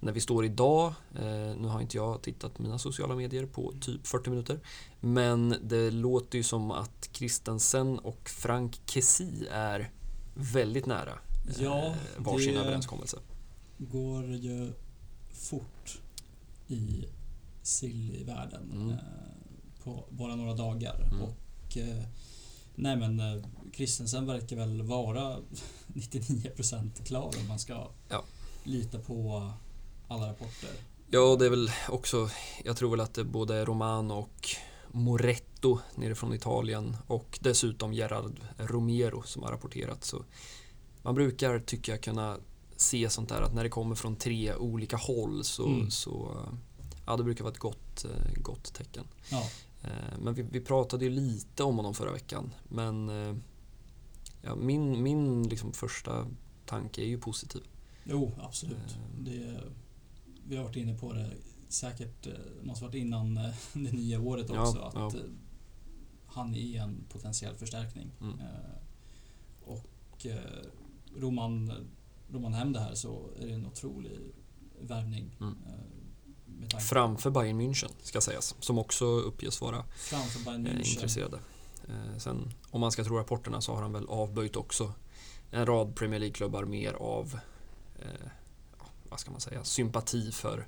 [0.00, 3.74] när vi står idag, eh, nu har inte jag tittat på mina sociala medier på
[3.80, 4.60] typ 40 minuter,
[5.00, 9.90] men det låter ju som att Kristensen och Frank Kessi är
[10.34, 11.18] väldigt nära
[11.48, 13.18] eh, ja, varsin överenskommelse.
[13.78, 14.72] går ju
[15.34, 15.98] fort
[16.66, 17.04] i
[17.62, 18.90] sill-världen mm.
[18.90, 18.98] eh,
[19.84, 21.08] på bara några dagar.
[21.12, 21.22] Mm.
[21.22, 22.04] Och eh,
[22.74, 25.38] Nej men Kristensen eh, verkar väl vara
[25.86, 28.24] 99% klar om man ska ja.
[28.64, 29.50] lita på
[30.08, 30.70] alla rapporter.
[31.10, 32.30] Ja, det är väl också,
[32.64, 34.48] jag tror väl att det både är Romano och
[34.90, 40.04] Moretto nerifrån Italien och dessutom Gerard Romero som har rapporterat.
[40.04, 40.24] Så
[41.02, 42.38] man brukar, tycker jag, kunna
[42.84, 45.90] se sånt där att när det kommer från tre olika håll så, mm.
[45.90, 46.36] så
[47.06, 49.04] ja, det brukar vara ett gott, eh, gott tecken.
[49.30, 49.48] Ja.
[49.82, 52.54] Eh, men vi, vi, pratade ju lite om honom förra veckan.
[52.68, 53.36] Men eh,
[54.42, 56.26] ja, min, min liksom första
[56.66, 57.62] tanke är ju positiv.
[58.04, 58.98] Jo, absolut.
[59.20, 59.60] Det,
[60.48, 61.30] vi har varit inne på det
[61.68, 62.26] säkert,
[62.62, 63.34] måste varit innan
[63.72, 65.20] det nya året också, ja, att ja.
[66.26, 68.10] han är en potentiell förstärkning.
[68.20, 68.38] Mm.
[69.64, 70.26] Och
[71.16, 71.72] Roman,
[72.34, 74.18] Roman hem det här så är det en otrolig
[74.80, 75.36] värvning.
[75.40, 75.56] Mm.
[76.80, 79.84] Framför Bayern München ska sägas, som också uppges vara
[80.46, 81.38] eh, intresserade.
[81.88, 84.92] Eh, sen om man ska tro rapporterna så har han väl avböjt också
[85.50, 87.38] en rad Premier League-klubbar mer av
[87.98, 88.28] eh,
[89.08, 90.66] vad ska man säga, sympati för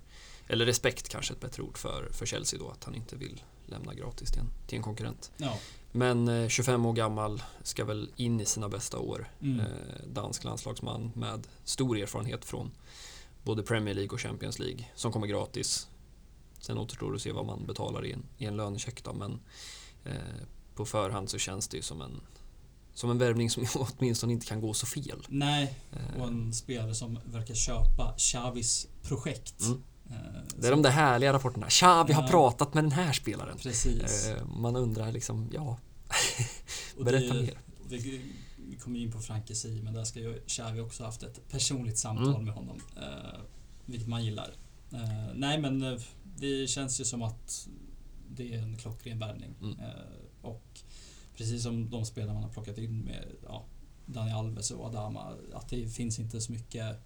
[0.48, 3.94] eller respekt kanske ett bättre ord för, för Chelsea då att han inte vill lämna
[3.94, 5.32] gratis till en, till en konkurrent.
[5.36, 5.58] Ja.
[5.96, 9.28] Men eh, 25 år gammal ska väl in i sina bästa år.
[9.42, 9.60] Mm.
[9.60, 9.66] Eh,
[10.12, 12.70] dansk landslagsman med stor erfarenhet från
[13.44, 15.88] både Premier League och Champions League som kommer gratis.
[16.60, 19.40] Sen återstår det att se vad man betalar i en, i en lönecheck då, men
[20.04, 20.12] eh,
[20.74, 22.20] på förhand så känns det ju som en
[22.94, 23.66] som en värvning som
[23.98, 25.26] åtminstone inte kan gå så fel.
[25.28, 25.78] Nej,
[26.16, 26.28] och eh.
[26.28, 29.60] en spelare som verkar köpa Xavis projekt.
[29.62, 29.82] Mm.
[30.10, 30.16] Eh,
[30.56, 31.66] det är de där härliga rapporterna.
[31.66, 32.20] Xavi ja.
[32.20, 33.58] har pratat med den här spelaren.
[33.58, 34.28] Precis.
[34.28, 35.78] Eh, man undrar liksom, ja.
[37.04, 37.58] Berätta det, mer.
[37.88, 38.20] Vi,
[38.56, 42.28] vi kommer in på Frankesi, men där ska ju Xavi också haft ett personligt samtal
[42.28, 42.44] mm.
[42.44, 42.80] med honom.
[42.96, 43.40] Eh,
[43.84, 44.54] vilket man gillar.
[45.34, 46.00] Nej, men
[46.36, 47.68] det känns ju som att
[48.28, 49.54] det är en klockren värvning.
[49.62, 49.76] Mm.
[50.42, 50.80] Och
[51.36, 53.64] precis som de spelare man har plockat in med ja,
[54.06, 56.96] Dani Alves och Adama, att det finns inte så mycket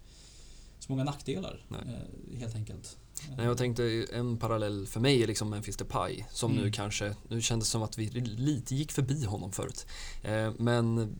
[0.81, 2.97] så många nackdelar eh, helt enkelt.
[3.37, 6.63] Nej, jag tänkte en parallell för mig är liksom Memphis Depay som mm.
[6.63, 9.85] nu kanske, nu kändes som att vi lite gick förbi honom förut.
[10.23, 11.15] Eh, men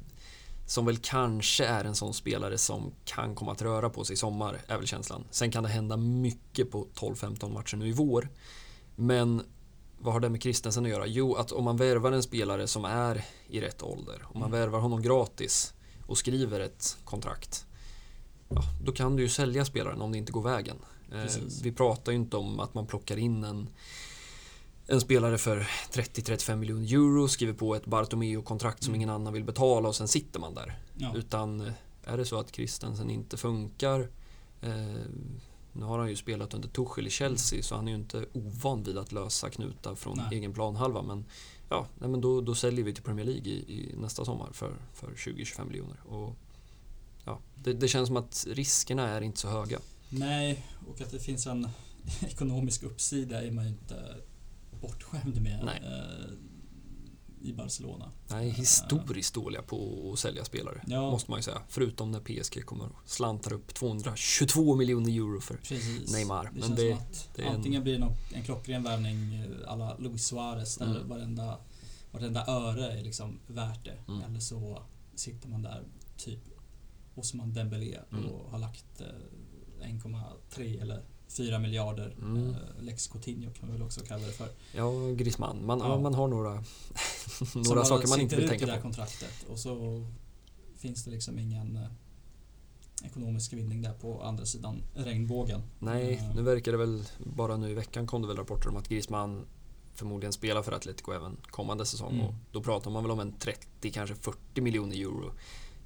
[0.66, 4.18] som väl kanske är en sån spelare som kan komma att röra på sig i
[4.18, 5.24] sommar, är väl känslan.
[5.32, 8.30] Sen kan det hända mycket på 12-15 matcher nu i vår.
[8.96, 9.42] Men
[10.00, 11.08] vad har det med Kristensen att göra?
[11.08, 14.60] Jo, att om man värvar en spelare som är i rätt ålder, om man mm.
[14.60, 15.74] värvar honom gratis
[16.08, 17.66] och skriver ett kontrakt,
[18.56, 20.78] ja, då kan du ju sälja spelaren om det inte går vägen.
[21.12, 21.32] Eh,
[21.64, 23.70] vi pratar ju inte om att man plockar in en
[24.88, 28.96] en spelare för 30-35 miljoner euro, skriver på ett Bartomeu-kontrakt som Mm.
[28.96, 30.80] ingen annan vill betala och sen sitter man där.
[30.98, 31.14] Ja.
[31.16, 31.74] Utan eh,
[32.04, 34.10] är det så att Christensen inte funkar
[34.62, 34.72] eh,
[35.74, 38.84] nu har han ju spelat under Tuchel i Chelsea så han är ju inte ovan
[38.84, 40.38] vid att lösa knutar från Nej.
[40.38, 41.02] egen planhalva.
[41.02, 41.26] Men
[41.70, 44.76] ja, nej, men då, då säljer vi till Premier League i, i nästa sommar för,
[44.94, 45.98] för 20-25 miljoner.
[46.06, 46.36] Och,
[47.26, 49.80] ja, det, det känns som att riskerna är inte så höga.
[50.10, 51.68] Nej, och att det finns en
[52.22, 54.16] ekonomisk uppsida är man ju inte
[54.82, 56.34] bortskämd med eh,
[57.50, 58.12] i Barcelona.
[58.28, 60.82] Nej, historiskt dåliga på att sälja spelare.
[60.88, 61.12] Ja.
[61.12, 61.62] Måste man ju säga.
[61.70, 66.14] Förutom när PSG kommer och slantar upp 222 miljoner euro för Precis.
[66.14, 66.50] Neymar.
[66.54, 66.98] Det Men det-
[67.36, 70.86] det är en- antingen blir det någon, en klockren värvning eh, alla Luis Suarez där
[70.86, 71.08] Mm.
[71.10, 71.58] varenda,
[72.12, 73.98] varenda öre är liksom värt det.
[74.12, 74.22] Mm.
[74.24, 74.84] Eller så
[75.16, 75.84] sitter man där
[76.18, 76.40] typ
[77.16, 78.26] Osman Dembélé Mm.
[78.26, 79.08] och har lagt eh,
[79.88, 82.16] 1,3 eller 4 miljarder.
[82.22, 82.50] Mm.
[82.50, 84.48] Eh, Lex Coutinho kan man väl också kalla det för.
[84.76, 85.66] Ja, Griezmann.
[85.66, 86.00] Man, Ja.
[86.00, 86.54] man har några,
[87.56, 88.84] några saker man inte vill tänka i det här på.
[88.84, 90.06] kontraktet och så
[90.78, 91.88] finns det liksom ingen eh,
[93.06, 95.62] ekonomisk vinning där på andra sidan regnbågen.
[95.80, 98.78] Nej, Eh, nu verkar det väl, bara nu i veckan kom det väl rapporter om
[98.78, 99.46] att Griezmann
[99.94, 102.14] förmodligen spelar för Atletico även kommande säsong.
[102.14, 102.26] Mm.
[102.26, 105.32] Och då pratar man väl om en 30, kanske 40 miljoner euro.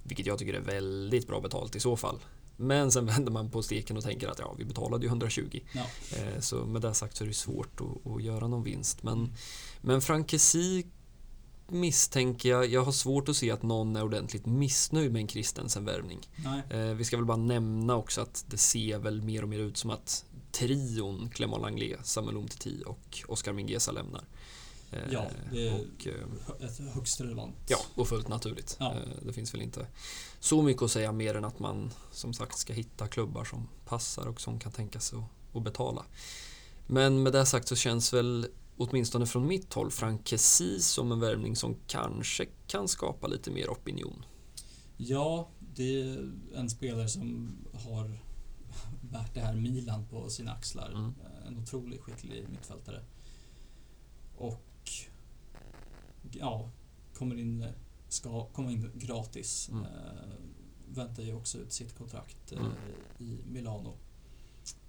[0.07, 2.19] Vilket jag tycker är väldigt bra betalt i så fall.
[2.57, 5.59] Men sen vänder man på steken och tänker att ja, vi betalade ju 120.
[5.73, 5.81] Ja.
[6.17, 9.03] Eh, Så med det sagt så är det svårt att, att göra någon vinst.
[9.03, 9.31] Men, Mm.
[9.81, 10.85] men Frankesi
[11.67, 16.19] misstänker jag, jag har svårt att se att någon är ordentligt missnöjd med en Christensen-värvning.
[16.35, 16.61] Nej.
[16.69, 19.77] Eh, vi ska väl bara nämna också att det ser väl mer och mer ut
[19.77, 24.23] som att trion Clément Langlais, Samuel Umtiti och Oscar Mingueza lämnar.
[24.91, 26.07] Eh, Ja, det är- och,
[26.61, 27.55] eh, högst relevant.
[27.67, 28.77] ja, och fullt naturligt.
[28.79, 28.93] Ja.
[28.93, 29.87] Eh, det finns väl inte
[30.39, 34.27] så mycket att säga mer än att man som sagt ska hitta klubbar som passar
[34.27, 36.05] och som kan tänka sig att, att betala.
[36.87, 41.19] Men med det sagt så känns väl åtminstone från mitt håll Frank Kessie som en
[41.19, 44.25] värvning som kanske kan skapa lite mer opinion.
[44.97, 47.55] Ja, det är en spelare som
[47.87, 48.17] har
[49.01, 50.89] bärt det här Milan på sina axlar.
[50.91, 51.13] Mm.
[51.47, 53.03] En otroligt skicklig mittfältare.
[54.37, 54.61] Och
[56.39, 56.69] ja,
[57.13, 57.65] kommer in,
[58.09, 59.69] ska komma in gratis.
[59.71, 59.83] Mm.
[59.85, 59.89] Eh,
[60.89, 62.71] väntar ju också ut sitt kontrakt eh, Mm.
[63.19, 63.93] i Milano.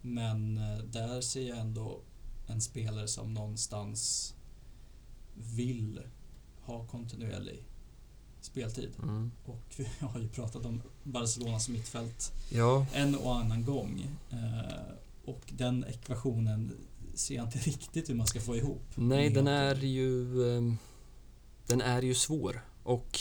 [0.02, 2.00] Men eh, där ser jag ändå
[2.46, 4.34] en spelare som någonstans
[5.34, 6.00] vill
[6.60, 7.62] ha kontinuerlig
[8.40, 8.90] speltid.
[9.02, 9.30] Mm.
[9.44, 14.06] Och vi har ju pratat om Barcelonas mittfält Ja, en och annan gång.
[15.24, 16.72] Och den ekvationen
[17.14, 18.82] ser jag inte riktigt hur man ska få ihop.
[18.94, 20.22] Nej, den är ju
[20.56, 20.78] ehm,
[21.66, 23.18] Den är ju svår och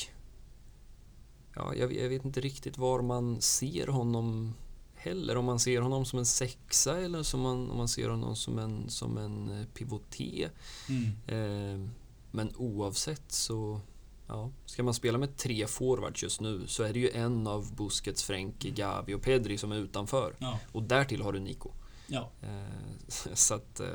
[1.56, 4.54] Ja, jag, jag vet inte riktigt var man ser honom
[4.96, 5.38] heller.
[5.38, 8.60] Om man ser honom som en sexa eller som man, om man ser honom som
[8.60, 10.50] en, som en eh, pivoté.
[10.90, 11.12] Mm.
[11.28, 11.90] Ehm,
[12.32, 13.80] men oavsett så
[14.28, 17.76] Ja, ska man spela med tre forwards just nu så är det ju en av
[17.76, 20.36] Busquets, Frenkie, Gavi och Pedri som är utanför.
[20.40, 21.70] Ja, Och därtill har du Nico.
[22.08, 22.30] ja.
[22.42, 23.00] Ehm,
[23.34, 23.88] så att eh,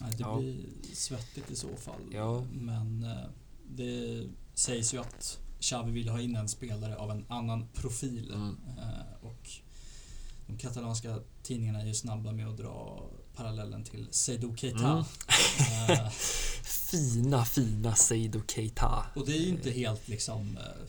[0.00, 0.36] Nej, det Ja.
[0.38, 2.00] blir svettigt i så fall.
[2.12, 2.44] Ja.
[2.52, 3.30] Men eh,
[3.68, 8.30] det sägs ju att Xavi vill ha in en spelare av en annan profil.
[8.34, 8.56] Mm.
[8.78, 9.50] Eh, och
[10.46, 14.78] de katalanska tidningarna är ju snabba med att dra parallellen till Seydou Keita.
[14.88, 15.04] Mm.
[15.90, 16.08] Eh,
[16.64, 19.06] Fina, fina Seydou Keita.
[19.16, 20.82] Och det är ju inte helt liksom eh,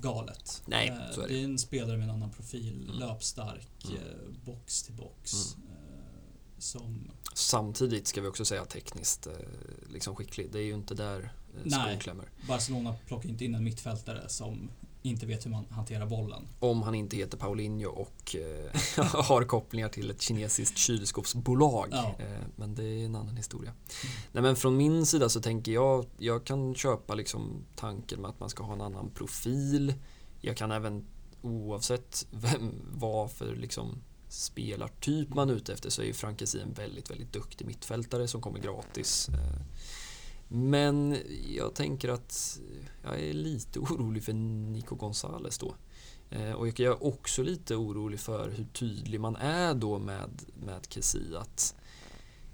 [0.00, 0.62] galet.
[0.66, 1.34] Nej, så är det.
[1.34, 2.98] det är en spelare med en annan profil, Mm.
[2.98, 4.36] löpstark, Mm.
[4.44, 5.32] box till box.
[5.56, 5.62] eh,
[6.58, 7.10] Som...
[7.34, 9.26] Samtidigt ska vi också säga tekniskt
[9.92, 10.52] liksom skicklig.
[10.52, 11.32] Det är ju inte där
[11.64, 11.98] Nej.
[12.48, 14.70] Barcelona plockar inte in en mittfältare som
[15.02, 16.48] inte vet hur man hanterar bollen.
[16.58, 21.88] Om han inte heter Paulinho och eh, har kopplingar till ett kinesiskt kylskåpsbolag.
[21.90, 22.14] Ja.
[22.18, 23.72] Eh, men det är en annan historia.
[24.32, 28.40] Nej, men från min sida så tänker jag, jag kan köpa liksom tanken med att
[28.40, 29.94] man ska ha en annan profil.
[30.40, 31.04] Jag kan även
[31.42, 36.72] oavsett vem, vad för liksom spelartyp man är ute efter så är ju Frankesi en
[36.72, 39.28] väldigt, väldigt duktig mittfältare som kommer gratis.
[40.48, 41.16] Men
[41.48, 42.60] jag tänker att
[43.02, 45.74] jag är lite orolig för Nico Gonzales då.
[46.30, 50.30] Eh, Och jag är också lite orolig för hur tydlig man är då med,
[50.64, 51.38] med Kessie.
[51.38, 51.74] Att,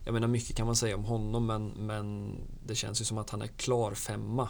[0.04, 2.34] jag menar mycket kan man säga om honom men, men
[2.66, 4.48] det känns ju som att han är klar femma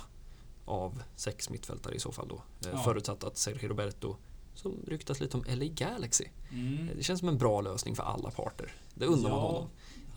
[0.65, 2.35] av sex mittfältare i så fall då.
[2.69, 2.83] Eh, Ja.
[2.83, 4.17] Förutsatt att Sergio Roberto,
[4.55, 6.25] som ryktas lite om LA Galaxy.
[6.51, 6.89] Mm.
[6.89, 8.75] Eh, Det känns som en bra lösning för alla parter.
[8.95, 9.69] Det undrar man honom.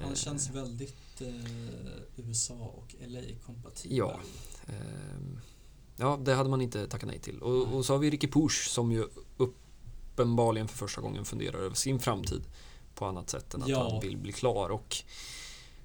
[0.01, 1.29] Han känns väldigt eh,
[2.15, 3.97] USA och LA-kompatibel.
[3.97, 4.19] Ja.
[4.67, 5.39] Ehm,
[5.97, 7.39] Ja, det hade man inte tackat nej till.
[7.41, 9.05] Och, och så har vi Ricky Push som ju
[9.37, 12.41] uppenbarligen för första gången funderar över sin framtid
[12.95, 13.89] på annat sätt än att Ja.
[13.91, 14.69] han vill bli klar.
[14.69, 14.95] Och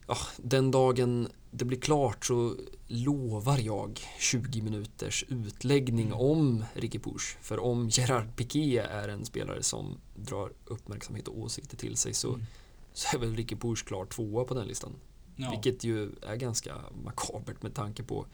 [0.06, 2.56] ja, den dagen det blir klart så
[2.86, 6.18] lovar jag 20 minuters utläggning Mm.
[6.18, 7.36] om Ricky Push.
[7.40, 12.28] För om Gerard Piqué är en spelare som drar uppmärksamhet och åsikter till sig så,
[12.28, 12.46] Mm.
[12.92, 14.92] så är väl Ricky Push klart tvåa på den listan.
[15.40, 15.50] Ja.
[15.50, 18.26] Vilket ju är ganska makabert med tanke på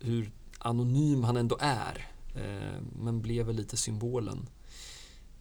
[0.00, 2.08] hur anonym han ändå är.
[2.36, 4.48] Eh, men blev väl lite symbolen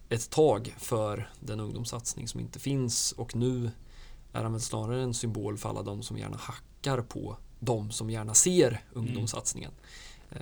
[0.09, 3.71] ett tag för den ungdomssatsning som inte finns och nu
[4.33, 8.09] är han väl snarare en symbol för alla de som gärna hackar på de som
[8.09, 9.71] gärna ser ungdomssatsningen.
[10.31, 10.37] Eh,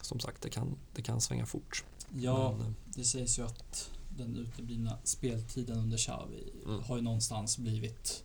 [0.00, 1.84] som sagt, det kan, det kan svänga fort.
[2.16, 6.82] ja, Men, eh, det sägs ju att den uteblivna speltiden under Xavi Mm.
[6.82, 8.24] har ju någonstans blivit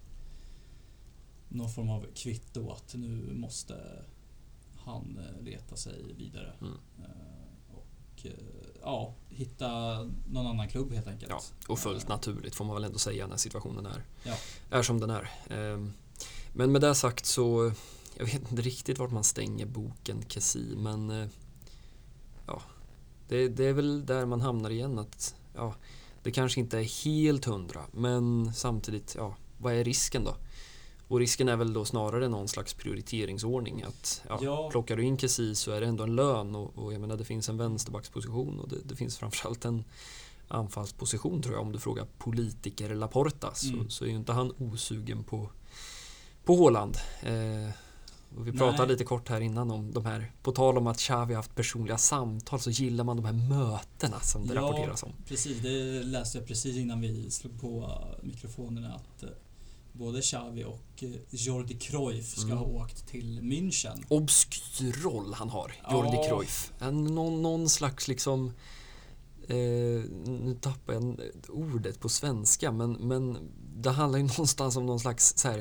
[1.55, 3.75] någon form av kvitto att nu måste
[4.77, 6.53] han eh, leta sig vidare.
[6.61, 6.73] Mm.
[6.99, 8.31] Eh, Och eh,
[8.81, 9.69] ja, hitta
[10.31, 11.29] någon annan klubb helt enkelt.
[11.31, 14.35] Ja, och fullt naturligt får man väl ändå säga när situationen är, Ja.
[14.69, 15.29] är som den är.
[15.49, 15.93] Ehm,
[16.53, 17.71] Men med det sagt så,
[18.17, 21.29] jag vet inte riktigt vart man stänger boken Kessi, men
[22.47, 22.61] ja,
[23.27, 25.75] det, det är väl där man hamnar igen att ja,
[26.23, 30.35] det kanske inte är helt hundra, men samtidigt, ja, vad är risken då?
[31.07, 33.83] Och risken är väl då snarare någon slags prioriteringsordning.
[33.83, 34.69] Att ja, Ja.
[34.71, 37.25] Plockar du in Kessi så är det ändå en lön och, och jag menar det
[37.25, 39.83] finns en vänsterbacksposition och det, det finns framförallt en
[40.47, 43.89] anfallsposition tror jag om du frågar politiker Laporta så, Mm.
[43.89, 45.49] så är ju inte han osugen på,
[46.45, 46.97] på Håland.
[47.21, 47.69] Eh,
[48.37, 48.87] och vi pratade Nej.
[48.87, 52.59] lite kort här innan om de här, på tal om att Xavi haft personliga samtal
[52.59, 54.61] så gillar man de här mötena som det Ja.
[54.61, 55.11] rapporteras om.
[55.27, 59.29] Precis, det läste jag precis innan vi slog på mikrofonerna att eh,
[59.97, 62.57] både Xavi och eh, Jordi Cruyff ska Mm.
[62.57, 64.03] ha åkt till München.
[64.07, 66.29] obskyr roll han har, Jordi Ja.
[66.37, 66.71] Cruyff.
[66.79, 68.51] En, någon, någon slags liksom
[69.47, 69.55] eh,
[70.25, 71.19] nu tappar jag
[71.49, 73.37] ordet på svenska men, men
[73.77, 75.57] det handlar ju någonstans om någon slags så här,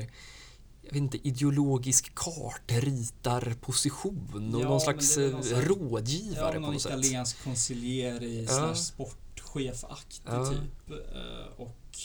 [0.81, 6.59] jag vet inte, ideologisk kartritarposition och Ja, någon slags någon eh, slags- rådgivare Ja, på
[6.59, 6.91] någon något sätt.
[6.91, 8.75] italiensk konsiljeri Ja.
[8.75, 10.45] sportchefaktig Ja.
[10.51, 10.89] typ.
[10.91, 11.97] Eh, Och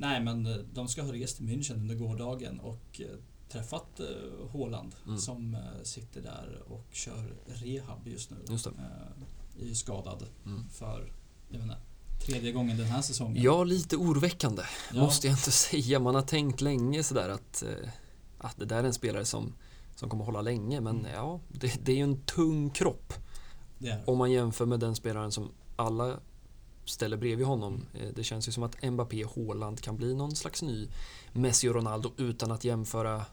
[0.00, 3.06] Nej men eh, de ska ha rest till München under gårdagen och eh,
[3.48, 4.06] träffat eh,
[4.52, 5.18] Haaland Mm.
[5.18, 8.36] som sitter där och kör rehab just nu.
[8.48, 8.70] Just det.
[9.60, 10.68] Är ju skadad Mm.
[10.70, 11.12] för,
[11.48, 11.76] jag inte,
[12.26, 13.42] tredje gången den här säsongen.
[13.42, 14.62] Ja, lite oroväckande
[14.94, 15.00] Ja.
[15.00, 15.98] måste jag inte säga.
[16.00, 17.64] Man har tänkt länge sådär att,
[18.38, 19.52] att det där är en spelare som,
[19.96, 21.12] som kommer hålla länge men Mm.
[21.14, 23.12] ja, det, det är ju en tung kropp.
[24.06, 26.20] Om man jämför med den spelaren som alla
[26.88, 27.84] ställer bredvid honom.
[27.94, 30.88] Eh, Det känns ju som att Mbappé och Haaland kan bli någon slags ny
[31.32, 33.24] Messi och Ronaldo utan att jämföra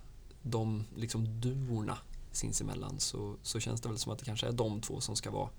[0.42, 1.98] de liksom duorna
[2.32, 5.32] sinsemellan så, så känns det väl som att det kanske är de två som ska
[5.32, 5.50] vara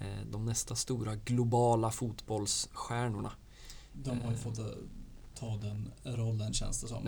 [0.00, 3.32] eh, de nästa stora globala fotbollsstjärnorna.
[3.92, 4.40] De har ju Eh.
[4.42, 4.64] fått eh,
[5.34, 7.04] ta den rollen känns det som.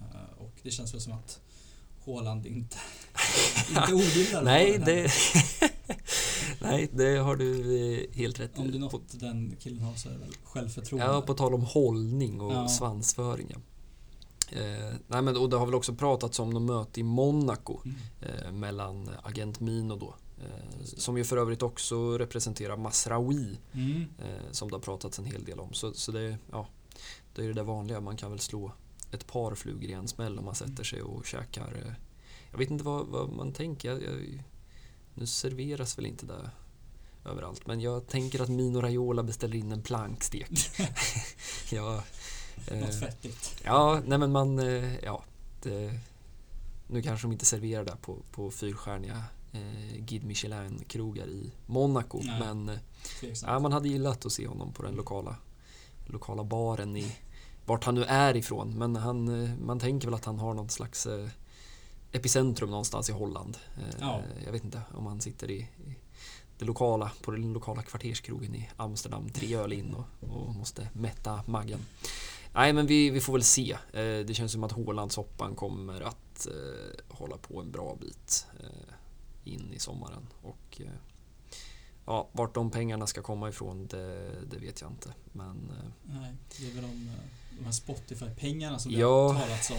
[0.00, 1.40] Eh, Och det känns väl som att
[2.06, 2.76] Haaland inte,
[3.68, 5.10] inte ogillar nej, det.
[6.60, 8.78] Nej, det har du eh, helt rätt Om det är i.
[8.78, 11.06] något På, den killen har så är det väl självförtroende.
[11.06, 12.68] ja, på tal om hållning och Ja.
[12.68, 13.54] svansföring.
[14.52, 17.96] Eh, nej, men, och det har väl också pratats om något möte i Monaco Mm.
[18.20, 20.14] eh, mellan agent Mino då.
[20.40, 24.02] Eh, som ju för övrigt också representerar Masraoui Mm.
[24.18, 25.72] eh, som det har pratats en hel del om.
[25.72, 26.66] Så, så det, ja,
[27.34, 28.72] det är det där vanliga, man kan väl slå
[29.12, 31.82] ett par flugor i en smäll om man sätter sig och käkar.
[31.86, 31.92] Eh,
[32.50, 33.88] jag vet inte vad, vad man tänker.
[33.88, 34.42] Jag, jag,
[35.18, 36.50] nu serveras väl inte det
[37.24, 40.50] överallt, men jag tänker att Mino Raiola beställer in en plankstek.
[41.72, 42.02] ja,
[42.66, 43.60] eh, Något fettigt.
[43.64, 45.24] Ja, nej men man, eh, ja.
[45.62, 46.00] Det,
[46.86, 52.20] nu kanske de inte serverar det på, på fyrstjärniga eh, Guide Michelin-krogar i Monaco.
[52.22, 52.40] Nej.
[52.40, 52.78] Men eh,
[53.42, 55.36] ja, man hade gillat att se honom på den lokala,
[56.06, 57.12] lokala baren i
[57.64, 58.78] vart han nu är ifrån.
[58.78, 61.06] Men han, man tänker väl att han har någon slags
[62.12, 63.56] epicentrum någonstans i Holland.
[63.76, 64.22] Eh, Ja.
[64.44, 65.96] Jag vet inte om han sitter i, i
[66.58, 71.42] det lokala, på den lokala kvarterskrogen i Amsterdam, tre öl in och, och måste mätta
[71.46, 71.80] magen.
[72.54, 73.72] Nej, men vi, vi får väl se.
[73.72, 78.46] Eh, det känns som att Hålandssoppan kommer att eh, hålla på en bra bit
[79.44, 80.26] in i sommaren.
[80.42, 80.80] Och
[82.06, 85.14] ja, vart de pengarna ska komma ifrån, det, det vet jag inte.
[85.32, 87.10] Men Nej, det är väl de,
[87.58, 88.98] de här Spotify-pengarna som Ja.
[89.32, 89.76] det har talats om.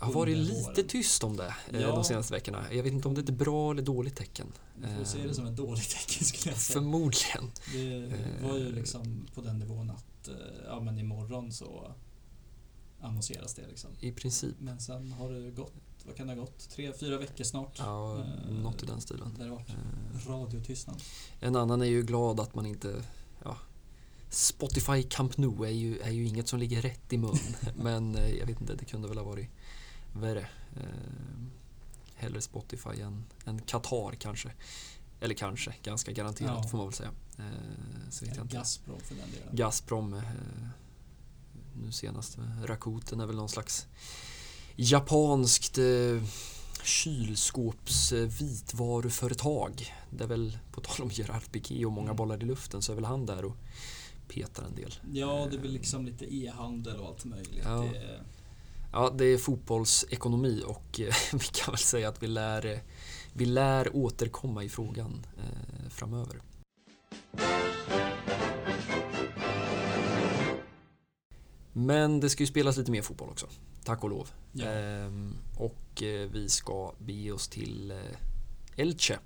[0.00, 1.88] Jag har varit lite tyst om det eh, Ja.
[1.94, 2.64] de senaste veckorna.
[2.72, 4.46] Jag vet inte om det är ett bra eller dåligt tecken.
[4.76, 6.74] Vi får se det som ett dåligt tecken skulle jag säga.
[6.80, 7.50] Förmodligen.
[7.72, 8.12] Det
[8.48, 8.72] var ju Eh.
[8.74, 10.34] liksom på den nivån att eh,
[10.66, 11.92] ja, men imorgon så
[13.00, 13.90] annonseras det liksom.
[14.00, 14.54] I princip.
[14.58, 15.72] Men sen har det gått,
[16.06, 16.68] vad kan det ha gått?
[16.70, 17.74] Tre, fyra veckor snart.
[17.78, 19.34] Ja, Eh, något i den stilen.
[19.38, 19.68] Där det varit
[20.26, 21.02] radiotystnad.
[21.40, 23.02] En annan är ju glad att man inte...
[23.44, 23.56] Ja,
[24.30, 27.38] Spotify Camp Nou är ju, är ju inget som ligger rätt i mun.
[27.74, 29.48] Men jag vet inte, det kunde väl ha varit
[30.12, 30.48] vad är det?
[30.76, 30.84] Eh,
[32.14, 34.50] hellre Spotify än, än Qatar kanske.
[35.20, 36.68] Eller kanske, ganska garanterat Ja.
[36.68, 37.10] får man väl säga.
[37.38, 37.44] Eh,
[38.10, 38.56] så vet jag inte.
[38.56, 39.56] Gazprom för den delen.
[39.56, 40.14] Gazprom.
[40.14, 40.22] Eh,
[41.82, 43.86] nu senast eh, Rakuten är väl någon slags
[44.76, 46.22] japanskt eh,
[46.82, 49.94] kylskåps eh, vitvaruföretag.
[50.10, 52.16] Det är väl, på tal om Gerard Piqué och många Mm.
[52.16, 53.56] bollar i luften, så är väl han där och
[54.28, 54.94] petar en del.
[55.12, 57.62] Ja, det är väl liksom lite e-handel och allt möjligt.
[57.64, 57.70] Ja.
[57.92, 58.20] Det
[58.92, 62.78] Ja, det är fotbollsekonomi och eh, vi kan väl säga att vi lär, eh,
[63.32, 66.40] vi lär återkomma i frågan eh, framöver.
[71.72, 73.46] Men det ska ju spelas lite mer fotboll också,
[73.84, 74.28] tack och lov.
[74.52, 74.64] ja.
[74.66, 77.92] Ehm, och vi ska bege oss till
[78.76, 79.18] Elche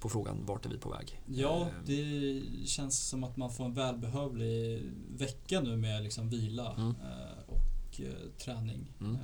[0.00, 1.20] på frågan vart är vi på väg?
[1.26, 4.82] ja, Ehm, det känns som att man får en välbehövlig
[5.16, 6.94] vecka nu med liksom vila Mm.
[7.46, 8.92] och eh, träning.
[9.00, 9.14] Mm.
[9.14, 9.20] eh,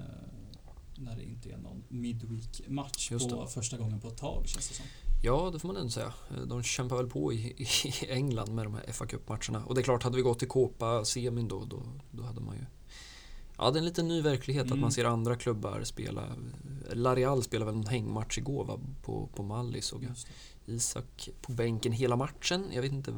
[0.98, 4.86] När det inte är någon midweek-match på första gången på ett tag känns det som.
[5.22, 6.12] Ja, det får man ändå säga.
[6.30, 7.66] Eh, De kämpar väl på i, i
[8.08, 9.64] England med de här fa Cup-matcherna.
[9.64, 12.64] Och det är klart, hade vi gått till Copa-semin då, då, då hade man ju...
[13.58, 14.80] Ja, det är en liten ny verklighet att Mm.
[14.80, 16.24] man ser andra klubbar spela.
[16.92, 18.80] Lareal spelade väl en hängmatch igår va?
[19.02, 20.12] På, på Mallis såg jag.
[20.66, 22.64] Isak på bänken hela matchen.
[22.72, 23.10] Jag vet inte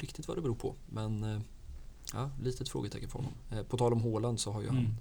[0.00, 0.74] riktigt vad det beror på.
[0.88, 1.40] Men eh,
[2.12, 3.32] ja, litet frågetecken för honom.
[3.50, 4.94] Eh, På tal om Haaland så har ju han Mm.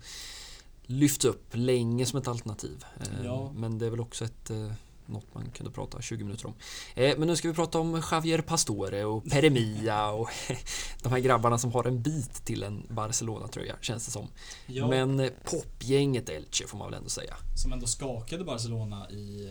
[0.86, 2.86] lyfts upp länge som ett alternativ.
[3.00, 3.52] Eh, Ja.
[3.56, 4.72] Men det är väl också ett, eh,
[5.06, 6.54] något man kunde prata 20 minuter om.
[6.96, 10.30] Eh, Men nu ska vi prata om Javier Pastore och Peremia och
[11.04, 14.28] de här grabbarna som har en bit till en Barcelona-tröja, känns det som.
[14.66, 17.36] Ja, Men popgänget Elche får man väl ändå säga.
[17.56, 19.50] som ändå skakade Barcelona i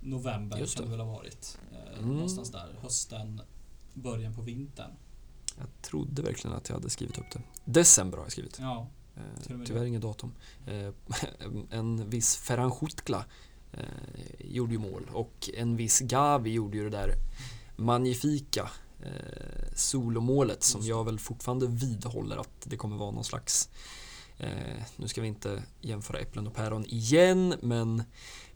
[0.00, 0.90] november Just kan det.
[0.90, 1.58] det väl ha varit.
[1.72, 2.14] Eh, Mm.
[2.14, 3.40] Någonstans där, hösten,
[3.94, 4.90] början på vintern.
[5.58, 7.40] Jag trodde verkligen att jag hade skrivit upp det.
[7.64, 8.58] December har jag skrivit.
[8.60, 8.86] Ja,
[9.16, 10.32] Eh, Tyvärr inget datum.
[10.66, 10.92] Eh,
[11.70, 13.24] En viss Ferran Schutla
[13.72, 13.80] eh,
[14.38, 17.14] gjorde ju mål och en viss Gavi gjorde ju det där
[17.76, 18.70] magnifika
[19.02, 23.68] eh, solomålet som jag väl fortfarande vidhåller att det kommer vara någon slags
[24.38, 28.02] eh, nu ska vi inte jämföra äpplen och päron igen men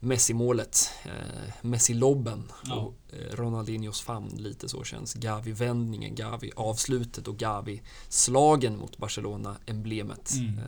[0.01, 2.75] Messi-målet, eh, Messi-lobben Ja.
[2.75, 10.33] och eh, Ronaldinhos famn lite så känns Gavi-vändningen, Gavi-avslutet och Gavi-slagen mot Barcelona-emblemet.
[10.39, 10.59] Mm.
[10.59, 10.65] Eh,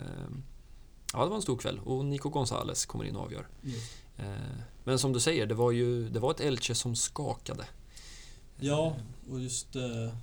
[1.12, 3.48] ja, det var en stor kväll och Nico Gonzales kommer in och avgör.
[4.16, 4.24] Eh,
[4.84, 7.64] men som du säger, det var ju det var ett Elche som skakade.
[8.60, 8.96] Ja,
[9.30, 10.14] och just eh,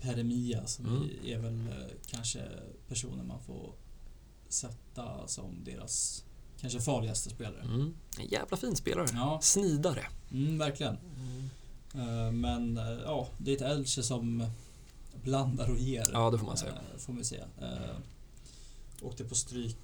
[0.00, 1.08] Peremia som Mm.
[1.24, 1.74] är väl eh,
[2.06, 2.40] kanske
[2.88, 3.72] personen man får
[4.56, 6.24] sätta som deras
[6.60, 7.62] kanske farligaste spelare.
[7.62, 7.94] Mm.
[8.18, 9.06] En jävla fin spelare.
[9.12, 10.06] Ja, Snidare.
[10.32, 10.98] mm, verkligen.
[11.94, 14.46] Eh, men eh, ja, det är ett Elche som
[15.22, 16.04] blandar och ger.
[16.12, 16.72] Ja, det får man säga.
[16.72, 17.46] eh, får man säga.
[19.02, 19.76] Åkte på stryk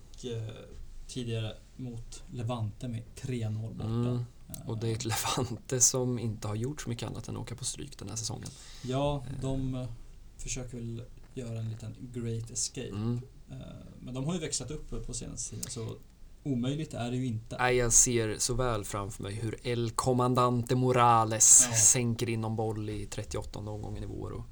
[1.09, 3.89] tidigare mot Levante med 3-0 borta.
[3.89, 4.25] Mm.
[4.67, 7.55] Och det är ett Levante som inte har gjort så mycket annat än att åka
[7.55, 8.49] på stryk den här säsongen.
[8.83, 9.87] Ja, de
[10.37, 11.03] försöker väl
[11.35, 12.89] göra en liten great escape.
[12.89, 13.21] Mm.
[13.53, 13.57] Eh,
[14.01, 15.97] Men de har ju växlat upp på senaste tiden så
[16.45, 17.57] omöjligt är det ju inte.
[17.59, 21.77] Nej, jag ser så väl framför mig hur El Comandante Morales Ja.
[21.77, 24.45] sänker in någon boll i 38 omgången i vår och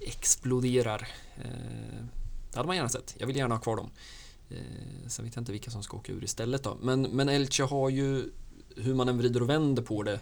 [0.00, 1.08] exploderar.
[1.36, 2.04] Eh,
[2.50, 3.14] det hade man gärna sett.
[3.18, 3.90] Jag vill gärna ha kvar dem.
[4.50, 6.76] Eh, sen vet jag inte vilka som ska åka ur istället då.
[6.82, 8.30] Men, men Elche har ju,
[8.76, 10.20] hur man än vrider och vänder på det,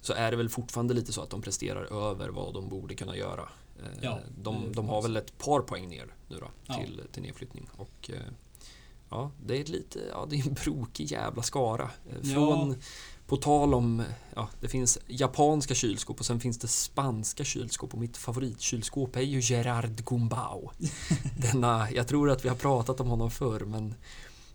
[0.00, 3.16] så är det väl fortfarande lite så att de presterar över vad de borde kunna
[3.16, 3.48] göra.
[3.82, 6.74] Eh, Ja, de, det de får har väl ett par poäng ner nu då, Ja.
[6.74, 7.68] till, till nedflyttning.
[7.76, 8.20] Och, eh,
[9.10, 11.90] ja, det är lite, ja det är en brokig jävla skara.
[12.10, 12.76] Eh, Från,
[13.26, 14.02] på tal om,
[14.34, 19.20] ja, det finns japanska kylskåp och sen finns det spanska kylskåp och mitt favoritkylskåp är
[19.20, 20.70] ju Gerard Gumbau.
[21.38, 23.94] Denna, jag tror att vi har pratat om honom förr men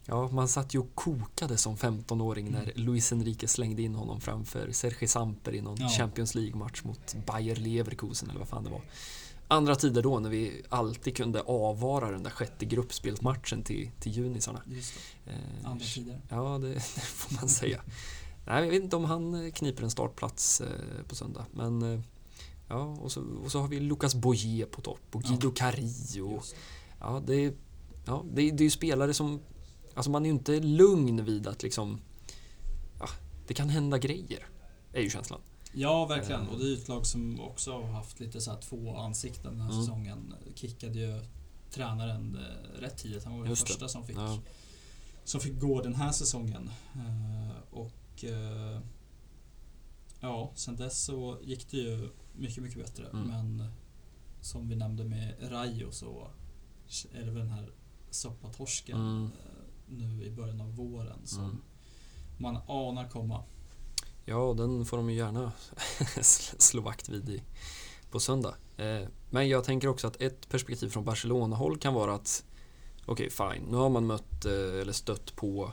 [0.09, 2.71] ja, man satt ju och kokade som 15-åring när Mm.
[2.75, 5.89] Luis Enrique slängde in honom framför Serge Samper i någon Ja.
[5.89, 8.81] Champions League-match mot Bayer Leverkusen eller vad fan det var.
[9.47, 14.61] Andra tider då när vi alltid kunde avvara den där sjätte gruppspelsmatchen till, till junisarna.
[15.25, 15.33] Eh,
[15.63, 16.21] andra tider.
[16.29, 17.81] Ja, det, det får man säga.
[18.47, 20.67] Nej, jag vet inte om han eh, kniper en startplats eh,
[21.07, 21.45] på söndag.
[21.51, 21.99] Men eh,
[22.67, 25.51] ja, och så, och så har vi Lucas Boyer på topp och Ja.
[25.71, 26.33] Guido.
[26.33, 26.57] Just det.
[26.99, 27.53] Ja, det
[28.05, 29.39] ja, det, det är ju spelare som...
[29.99, 31.99] Alltså man är ju inte lugn vid att liksom...
[32.99, 33.09] Ja,
[33.47, 34.45] det kan hända grejer.
[34.93, 35.39] Är ju känslan.
[35.73, 36.47] Ja, verkligen.
[36.47, 39.61] Och det är ju ett lag som också har haft lite så två ansikten den
[39.61, 39.81] här Mm.
[39.83, 40.33] säsongen.
[40.55, 41.21] Kickade ju
[41.71, 43.23] tränaren eh, rätt tidigt.
[43.23, 44.39] Han var den första som fick, Ja.
[45.23, 46.69] som fick gå den här säsongen.
[46.95, 48.79] Eh, och eh,
[50.19, 53.07] ja, sen dess så gick det ju mycket, mycket bättre.
[53.09, 53.27] Mm.
[53.27, 53.71] Men
[54.41, 56.27] som vi nämnde med Rayo så
[57.13, 57.69] är det väl den här
[58.11, 59.29] soppatorsken Mm.
[59.89, 61.61] Nu i början av våren som Mm.
[62.37, 63.43] man anar komma.
[64.25, 65.51] Ja, den får de ju gärna
[66.59, 67.43] slå vakt vid i,
[68.11, 68.55] på söndag.
[68.77, 72.43] Eh, men jag tänker också att ett perspektiv från Barcelona-håll kan vara att
[73.05, 75.71] okej, fine, nu har man mött eh, eller stött på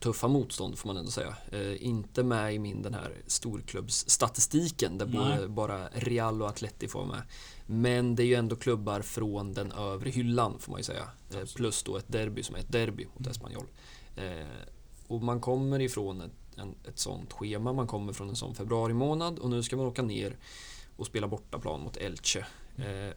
[0.00, 1.36] tuffa motstånd får man ändå säga.
[1.52, 7.04] Eh, inte med i min den här storklubbsstatistiken där både, bara Real och Atleti får
[7.04, 7.22] med.
[7.66, 11.02] Men det är ju ändå klubbar från den övre hyllan får man ju säga.
[11.02, 11.54] Eh, Absolut.
[11.54, 13.66] plus då ett derby som är ett derby mot Espanyol.
[14.16, 14.46] Eh,
[15.06, 18.94] och man kommer ifrån ett, en, ett sånt schema, man kommer från en sån februari
[18.94, 20.36] månad och nu ska man åka ner
[20.96, 22.46] och spela bortaplan mot Elche.
[22.76, 23.14] Eh,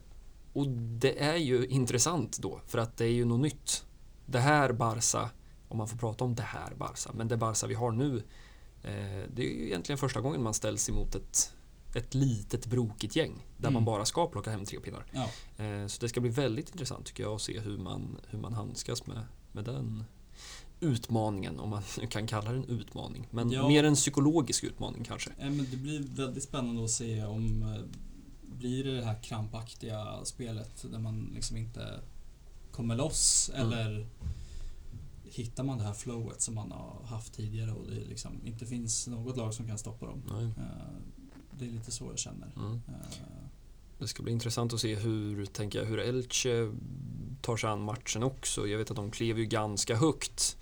[0.53, 3.86] och det är ju intressant då, för att det är ju något nytt.
[4.26, 5.30] Det här Barca,
[5.70, 8.17] om man får prata om det här Barca, men det Barca vi har nu,
[8.84, 11.53] eh, det är ju egentligen första gången man ställs emot ett,
[11.95, 13.74] ett litet brokigt gäng där Mm.
[13.74, 15.05] man bara ska plocka hem tre pinnar.
[15.11, 15.30] Ja,
[15.65, 18.53] Eh, Så det ska bli väldigt intressant tycker jag att se hur man, hur man
[18.53, 20.03] handskas med, med den
[20.80, 23.28] utmaningen, om man kan kalla det en utmaning.
[23.32, 23.67] Men Ja.
[23.67, 25.30] mer en psykologisk utmaning kanske.
[25.38, 27.82] eh, men det blir väldigt spännande att se om eh,
[28.57, 31.99] blir det det här krampaktiga spelet där man liksom inte
[32.72, 33.67] kommer loss Mm.
[33.72, 34.07] eller
[35.44, 39.08] hittar man det här flowet som man har haft tidigare och det liksom inte finns
[39.08, 40.22] något lag som kan stoppa dem.
[40.32, 40.44] Nej.
[40.46, 40.96] Eh,
[41.60, 42.52] Det är lite så jag känner.
[42.56, 42.74] Mm.
[42.88, 43.46] Eh,
[44.00, 46.72] Det ska bli intressant att se hur, tänker jag, hur Elche
[47.42, 48.68] tar sig an matchen också.
[48.68, 50.58] Jag vet att de klev ju ganska högt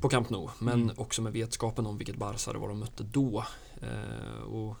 [0.00, 0.94] på Camp Nou, men Mm.
[0.98, 3.44] också med vetskapen om vilket Barca det var de mötte då.
[3.82, 4.76] Eh, och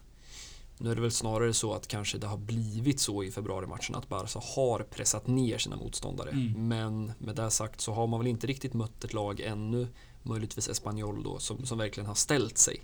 [0.80, 4.08] nu är det väl snarare så att kanske det har blivit så i februarimatchen att
[4.08, 6.30] Barca har pressat ner sina motståndare.
[6.30, 6.68] Mm.
[6.68, 9.88] Men med det sagt så har man väl inte riktigt mött ett lag ännu,
[10.22, 12.80] möjligtvis Espanyol då, som, som verkligen har ställt sig.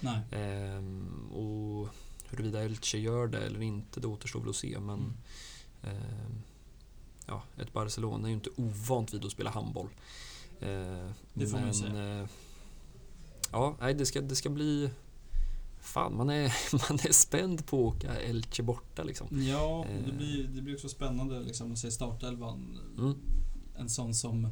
[0.00, 0.20] nej.
[0.32, 1.88] Ehm, och
[2.30, 4.78] huruvida Elche gör det eller inte, det återstår väl att se.
[4.80, 5.14] Men
[5.82, 5.96] Mm.
[5.96, 6.42] ehm,
[7.26, 9.88] ja, ett Barcelona är ju inte ovant vid att spela handboll.
[10.60, 12.20] Ehm, Det får man ju men, säga.
[12.22, 12.26] eh,
[13.52, 14.90] ja, nej, det ska, det ska bli...
[15.80, 16.52] Fan, man är,
[16.90, 19.42] man är spänd på att åka Elche borta liksom.
[19.42, 20.16] Ja, det Eh.
[20.16, 22.78] blir, det blir också spännande liksom att se startelvan.
[22.98, 23.14] Mm.
[23.78, 24.48] En sån som,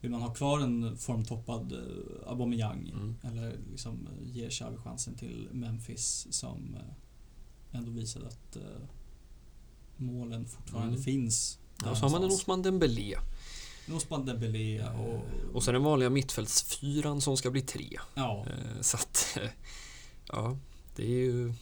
[0.00, 3.16] vill man ha kvar en formtoppad eh, Aubameyang Mm.
[3.22, 8.56] eller liksom ger Xavi chansen till Memphis som eh, ändå visade att
[9.96, 11.02] målen fortfarande Mm.
[11.02, 11.58] finns.
[11.84, 12.30] Ja, så har man en.
[12.30, 13.14] Osman Dembélé.
[13.92, 15.20] Osman Dembélé och...
[15.54, 17.98] Och sen den vanliga mittfältsfyran som ska bli tre.
[18.14, 18.46] Ja,
[18.80, 19.38] Så att,
[20.28, 20.58] ja,
[20.96, 21.52] det är ju...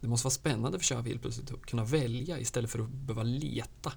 [0.00, 3.22] Det måste vara spännande för Xavi helt plötsligt att kunna välja istället för att behöva
[3.22, 3.92] leta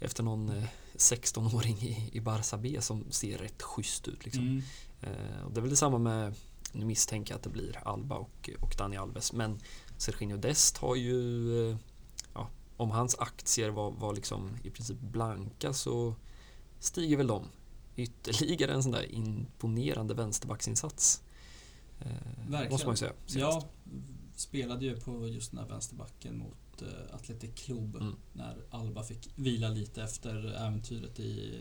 [0.00, 0.64] efter någon eh,
[0.94, 4.24] 16-åring i, i Barça B som ser rätt schysst ut.
[4.24, 4.42] Liksom.
[4.48, 4.62] mm,
[5.02, 6.34] Eh, Och det är väl detsamma med,
[6.72, 9.60] nu misstänker jag att det blir Alba och, och Dani Alves, men
[9.96, 11.76] Serginho Dest har ju, eh,
[12.34, 16.14] ja, om hans aktier var, var liksom i princip blanka så
[16.78, 17.44] stiger väl de
[17.96, 21.22] ytterligare en sån där imponerande vänsterbacksinsats.
[22.06, 22.72] Eh, Verkligen.
[22.72, 23.12] Måste man ju säga.
[23.26, 23.68] ja,
[24.36, 28.14] spelade ju på just den här vänsterbacken mot uh, Athletic Club Mm.
[28.32, 31.58] när Alba fick vila lite efter äventyret i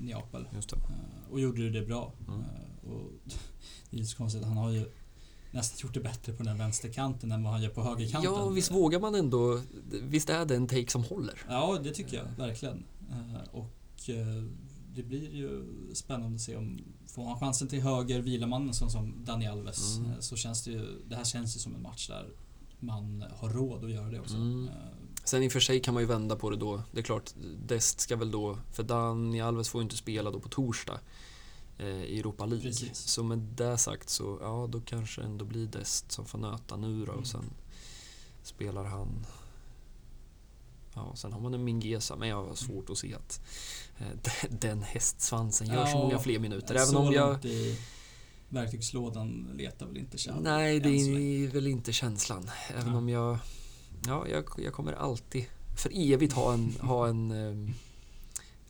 [0.00, 0.46] Neapel.
[0.52, 2.12] Eh, och gjorde ju det bra.
[2.28, 2.40] Mm.
[2.40, 3.10] Eh, och
[3.90, 4.84] det är ju så konstigt, han har ju
[5.50, 8.32] nästan gjort det bättre på den vänsterkanten än vad han gör på högerkanten.
[8.32, 9.60] Ja, visst vågar man ändå,
[10.02, 11.38] visst är det en take som håller?
[11.48, 12.84] Ja, det tycker jag verkligen.
[13.10, 14.44] Eh, och eh,
[14.94, 15.64] det blir ju
[15.94, 19.96] spännande att se om får han chansen till höger, vilar man sån som Dani Alves
[19.98, 20.10] Mm.
[20.10, 22.28] eh, så känns det ju, det här känns ju som en match där
[22.80, 24.34] man har råd att göra det också.
[24.36, 24.68] Mm.
[24.68, 24.74] Eh,
[25.24, 26.82] Sen i och för sig kan man ju vända på det då.
[26.92, 27.30] Det är klart,
[27.66, 31.00] Dest ska väl då, för Dani Alves får ju inte spela då på torsdag
[31.78, 32.62] eh, i Europa League.
[32.68, 32.98] Precis.
[32.98, 37.04] Så med det sagt så, ja då kanske ändå blir Dest som får nöta nu
[37.04, 37.20] då Mm.
[37.20, 37.44] och sen
[38.42, 39.26] spelar han
[40.94, 43.40] Ja, sen har man en Mingesa, men jag har svårt att se att
[44.22, 46.74] den- den hästsvansen gör så Ja, många fler minuter.
[46.74, 47.44] Även så om jag...
[47.44, 47.78] i
[48.48, 52.50] verktygslådan letar väl inte Xavi Nej, det så är väl inte känslan.
[52.70, 52.98] Även Ja.
[52.98, 53.38] om jag...
[54.06, 55.44] Ja, jag, jag kommer alltid
[55.82, 56.72] för evigt ha en...
[56.80, 57.74] Ha en ehm,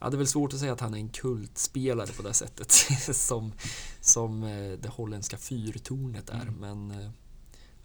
[0.01, 2.71] ja, det är väl svårt att säga att han är en kultspelare på det sättet
[3.17, 3.53] som,
[4.01, 6.43] som eh, det holländska fyrtornet är.
[6.43, 6.55] Mm.
[6.55, 7.11] Men eh,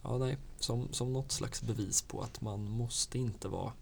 [0.03, 3.73] ja, nej, som, som något slags bevis på att man måste inte vara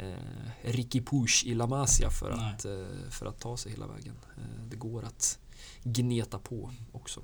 [0.00, 0.14] eh,
[0.62, 2.54] Ricky Push i La Masia för Nej.
[2.54, 4.14] att, eh, för att ta sig hela vägen.
[4.36, 5.38] Eh, det går att
[5.82, 7.20] gneta på också.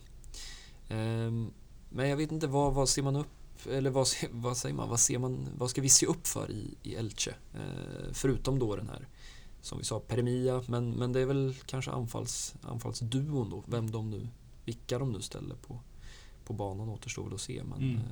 [0.89, 1.51] Ehm,
[1.91, 3.27] men jag vet inte, vad, vad ser man upp
[3.71, 6.75] eller vad, vad säger man, vad, ser man, vad ska vi se upp för i,
[6.83, 7.35] i Elche?
[7.55, 9.09] Eh, förutom då den här,
[9.61, 14.11] som vi sa, Peremia, men, men det är väl kanske anfalls, anfallsduon då, vem de
[14.11, 14.29] nu,
[14.65, 15.81] vilka de nu ställer på,
[16.45, 17.63] på banan återstår väl att se.
[17.65, 17.97] Men Mm.
[17.97, 18.03] eh,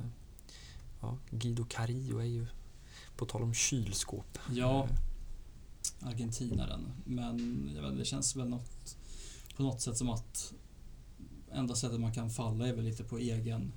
[1.01, 2.47] ja, Guido Carillo är ju,
[3.17, 4.39] på tal om kylskåp.
[4.53, 4.89] Ja,
[6.01, 6.93] argentinaren.
[7.05, 8.97] Men jag vet, det känns väl något
[9.57, 10.53] på något sätt som att
[11.53, 13.73] enda sättet man kan falla är väl lite på egen,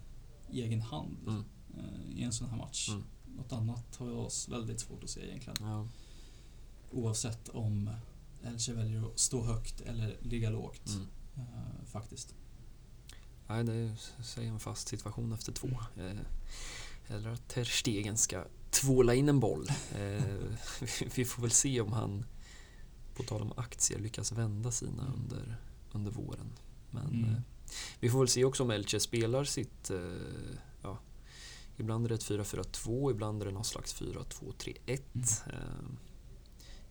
[0.52, 1.44] egen hand Mm.
[1.78, 2.90] eh, i en sån här match.
[2.90, 3.04] Mm.
[3.38, 5.56] Något annat har jag väldigt svårt att se egentligen.
[5.60, 5.88] Ja.
[6.92, 7.90] Oavsett om
[8.44, 10.88] Elche väljer att stå högt eller ligga lågt.
[10.90, 11.08] Mm.
[11.38, 12.36] Eh, faktiskt.
[13.48, 15.68] Nej, det är en fast situation efter två.
[15.98, 16.18] Eh,
[17.08, 19.68] eller att Ter Stegen ska tvåla in en boll.
[19.96, 20.24] Eh,
[21.16, 22.26] vi- får väl se om han,
[23.16, 25.14] på tal om aktier, lyckas vända sina Mm.
[25.16, 25.58] under,
[25.92, 26.50] under våren.
[26.92, 27.24] Men Mm.
[27.30, 27.42] eh,
[28.00, 29.90] vi får väl se också om Elche spelar sitt...
[29.90, 30.00] Eh,
[30.82, 30.98] ja,
[31.78, 35.44] ibland är det ett 4-4-2, ibland är det någon slags 4-2-3-1.
[35.48, 35.54] Eh,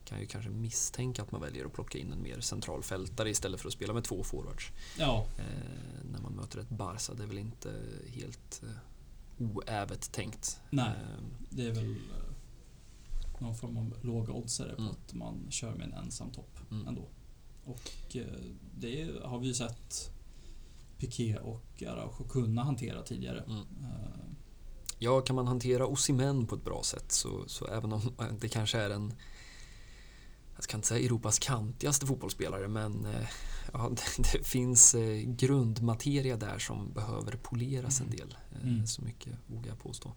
[0.05, 3.61] kan ju kanske misstänka att man väljer att plocka in en mer central fältare istället
[3.61, 7.15] för att spela med två forwards Ja, eh, när man möter ett Barca.
[7.15, 7.73] Det är väl inte
[8.09, 8.63] helt
[9.39, 10.61] oävet tänkt.
[10.71, 10.89] nej.
[10.89, 14.93] Eh, Det är väl eh, någon form av låga oddsare på Mm.
[14.93, 16.87] att man kör med en ensam topp mm.
[16.89, 17.09] ändå.
[17.65, 18.23] Och eh,
[18.79, 20.11] det har vi ju sett
[20.99, 23.41] Piqué och Araujo kunna hantera tidigare.
[23.41, 23.65] Mm.
[24.99, 28.01] Ja, kan man hantera Osimhen på ett bra sätt så, så även om
[28.41, 29.13] det kanske är en
[30.57, 33.29] jag ska inte säga Europas kantigaste fotbollsspelare men eh,
[33.73, 38.37] ja, det, det finns eh, grundmateria där som behöver poleras en del.
[38.53, 38.87] Eh, Mm.
[38.87, 40.13] Så mycket vågar jag påstå.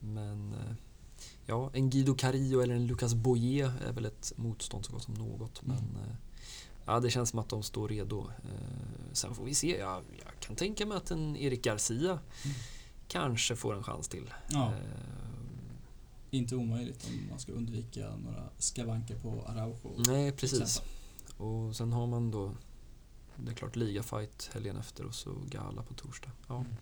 [0.00, 0.54] Men
[1.46, 5.14] ja, en Guido Carillo eller en Lucas Boyer är väl ett motstånd så gott som
[5.14, 5.62] något.
[5.62, 5.76] Mm.
[5.76, 6.16] Men
[6.86, 8.30] ja, det känns som att de står redo.
[9.12, 9.78] Sen får vi se.
[9.78, 12.10] Jag, jag kan tänka mig att en Erik Garcia
[12.44, 12.56] Mm.
[13.08, 14.34] kanske får en chans till.
[14.48, 14.72] ja,
[16.36, 19.94] inte omöjligt om man ska undvika några skavanker på Araujo.
[20.06, 20.82] Nej, precis.
[21.36, 22.52] Och sen har man då
[23.36, 26.30] det är klart ligafight helgen efter och så gala på torsdag.
[26.48, 26.72] Ja, Mm.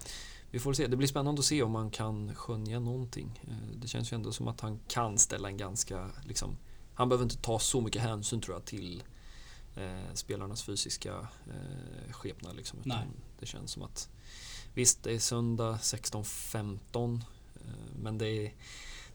[0.50, 0.86] vi får se.
[0.86, 3.40] Det blir spännande att se om man kan skönja någonting.
[3.48, 6.56] Eh, Det känns ju ändå som att han kan ställa en ganska, liksom,
[6.94, 9.02] han behöver inte ta så mycket hänsyn tror jag till
[9.76, 12.56] eh, spelarnas fysiska eh, skepnad.
[12.56, 12.78] Liksom,
[13.40, 14.08] det känns som att
[14.74, 17.14] visst, det är söndag 16.15
[17.54, 17.60] eh,
[18.02, 18.52] men det är,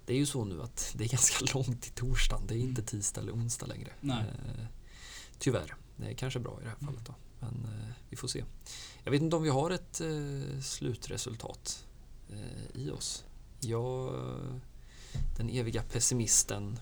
[0.06, 2.47] det är ju så nu att det är ganska långt till torsdagen.
[2.47, 3.89] Det är inte tisdag eller onsdag längre.
[4.01, 4.24] Nej.
[4.47, 4.66] Eh,
[5.39, 5.76] tyvärr.
[5.97, 6.86] Det är kanske bra i det här Mm.
[6.93, 7.16] fallet då.
[7.39, 8.43] Men eh, vi får se.
[9.03, 11.86] Jag vet inte om vi har ett eh, slutresultat
[12.74, 13.24] i oss.
[13.60, 14.14] Jag,
[15.38, 16.80] den eviga pessimisten.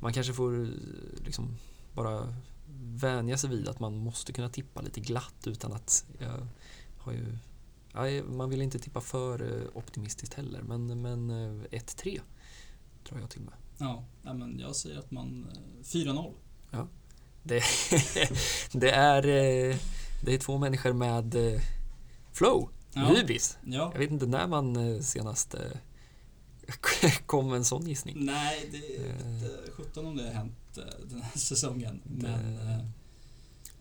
[0.00, 0.68] Man kanske får
[1.24, 1.56] liksom
[1.94, 2.34] bara
[2.82, 6.46] vänja sig vid att man måste kunna tippa lite glatt utan att jag
[6.98, 7.38] har ju
[7.94, 12.20] Nej, man vill inte tippa för eh, optimistiskt heller, men, men eh, 1-3
[13.08, 13.54] tror jag till med.
[13.78, 15.46] Ja, men jag säger att man...
[15.52, 16.32] eh, 4-0.
[17.42, 17.62] Det,
[18.72, 19.76] det, är, eh,
[20.24, 21.60] det är två människor med eh,
[22.32, 23.00] flow, Ja.
[23.06, 23.58] hybris.
[23.66, 23.90] Ja.
[23.92, 25.60] Jag vet inte när man eh, senast eh,
[27.26, 28.16] kom en sån gissning.
[28.24, 29.34] Nej, det är Eh.
[29.34, 32.00] inte 17 om det har hänt eh, den här säsongen.
[32.04, 32.84] Det- Men eh,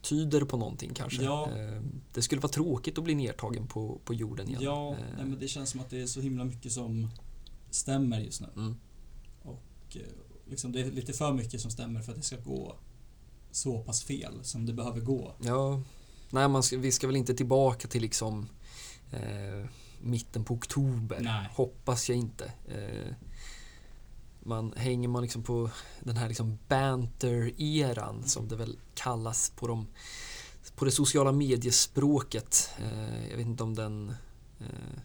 [0.04, 1.24] Tyder på någonting kanske.
[1.24, 1.50] Ja.
[1.58, 1.82] Eh,
[2.14, 4.62] Det skulle vara tråkigt att bli nedtagen på, på jorden igen.
[4.62, 7.10] ja, Eh, nej, men det känns som att det är så himla mycket som
[7.70, 8.48] stämmer just nu.
[8.56, 8.76] mm,
[9.44, 10.02] Och, eh,
[10.50, 12.76] liksom, det är lite för mycket som stämmer för att det ska gå
[13.52, 15.34] så pass fel som det behöver gå.
[15.42, 15.82] ja,
[16.30, 18.48] nej, man ska, vi ska väl inte tillbaka till liksom
[19.12, 19.66] eh,
[20.02, 21.20] mitten på oktober.
[21.22, 21.48] Nej.
[21.54, 22.52] Hoppas jag inte.
[22.68, 23.14] Eh,
[24.46, 25.70] man hänger man liksom på
[26.00, 29.88] den här liksom banter-eran som det väl kallas på, de,
[30.76, 32.70] på det sociala mediespråket.
[32.80, 34.10] Eh, jag vet inte om den
[34.60, 35.00] eh,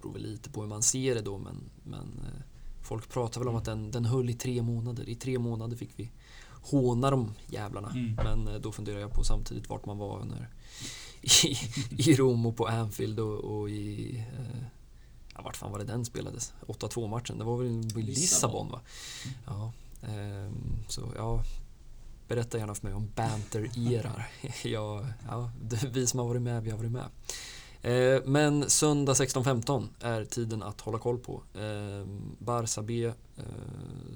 [0.00, 2.42] beror väl lite på hur man ser det då men, men eh,
[2.82, 5.08] folk pratar väl om att den, den höll i tre månader.
[5.08, 6.10] I tre månader fick vi
[6.62, 7.90] håna de jävlarna.
[7.90, 8.14] Mm.
[8.14, 10.48] Men eh, då funderar jag på samtidigt vart man var när,
[11.22, 11.56] i,
[12.10, 14.64] i Rom och på Anfield och, och i eh,
[15.40, 16.52] ja, vart fan var det den spelades?
[16.66, 18.80] 8-2 matchen, det var väl i Lissabon, va?
[19.46, 19.72] Ja,
[20.02, 21.42] ehm, så ja,
[22.28, 24.28] berätta gärna för mig om banter-erar.
[24.64, 25.50] ja, ja,
[25.92, 27.08] vi som har varit med, vi har varit med.
[27.82, 31.42] Eh, men söndag 16.15 är tiden att hålla koll på.
[31.54, 32.06] Eh,
[32.38, 33.44] Barça B, eh,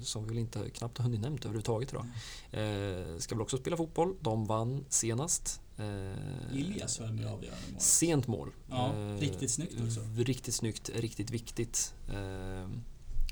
[0.01, 2.05] som vi väl inte knappt har hunnit nämnt överhuvudtaget idag,
[2.51, 4.15] eh, ska väl också spela fotboll.
[4.21, 5.61] De vann senast.
[5.77, 7.81] Eh, Ilias var med avgörande mål.
[7.81, 8.51] Sent mål.
[8.69, 9.99] Ja, Eh, riktigt snyggt också.
[10.17, 11.93] Riktigt snyggt, riktigt viktigt.
[12.13, 12.69] Eh,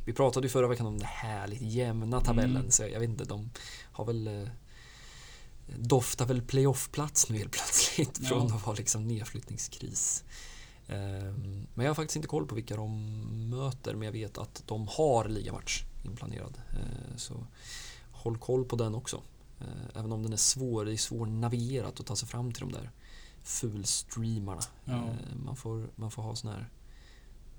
[0.05, 2.71] vi pratade ju förra veckan om den härligt jämna tabellen, Mm.
[2.71, 3.49] så jag vet inte, de
[3.91, 4.49] har väl
[5.77, 8.27] doftar väl playoff-plats nu helt plötsligt Ja.
[8.27, 10.23] från att vara liksom nedflyttningskris.
[10.87, 14.87] Men jag har faktiskt inte koll på vilka de möter, men jag vet att de
[14.87, 16.57] har ligamatch inplanerad.
[17.15, 17.47] Så
[18.11, 19.21] håll koll på den också.
[19.64, 22.72] Eh, även om den är svår, det är svårnavigerat att ta sig fram till de
[22.72, 22.91] där
[23.44, 24.61] fulstreamarna.
[24.85, 24.94] Ja.
[24.94, 26.69] Eh, Man, får, man får ha sån här,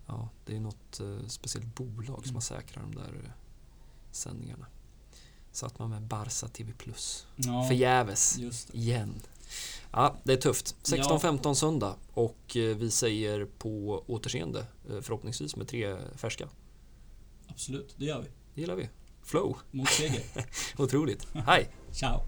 [0.07, 2.35] ja det är något eh, speciellt bolag som Mm.
[2.35, 3.35] har säkrat de där
[4.13, 4.67] sändningarna.
[5.53, 6.73] satt man med Barca TV+.
[7.37, 8.39] Ja, Förgäves.
[8.73, 9.15] Igen.
[9.91, 10.77] Ja, det är tufft.
[10.91, 11.19] Ja.
[11.19, 14.67] 16-15 söndag och vi säger på återseende
[15.03, 16.49] förhoppningsvis med tre färska.
[17.47, 18.29] Absolut, det gör vi.
[18.55, 18.89] Det gillar vi.
[19.23, 19.57] Flow.
[19.71, 20.23] Mot seger.
[20.79, 21.27] Otroligt.
[21.33, 21.71] Hej!
[21.95, 22.25] Ciao.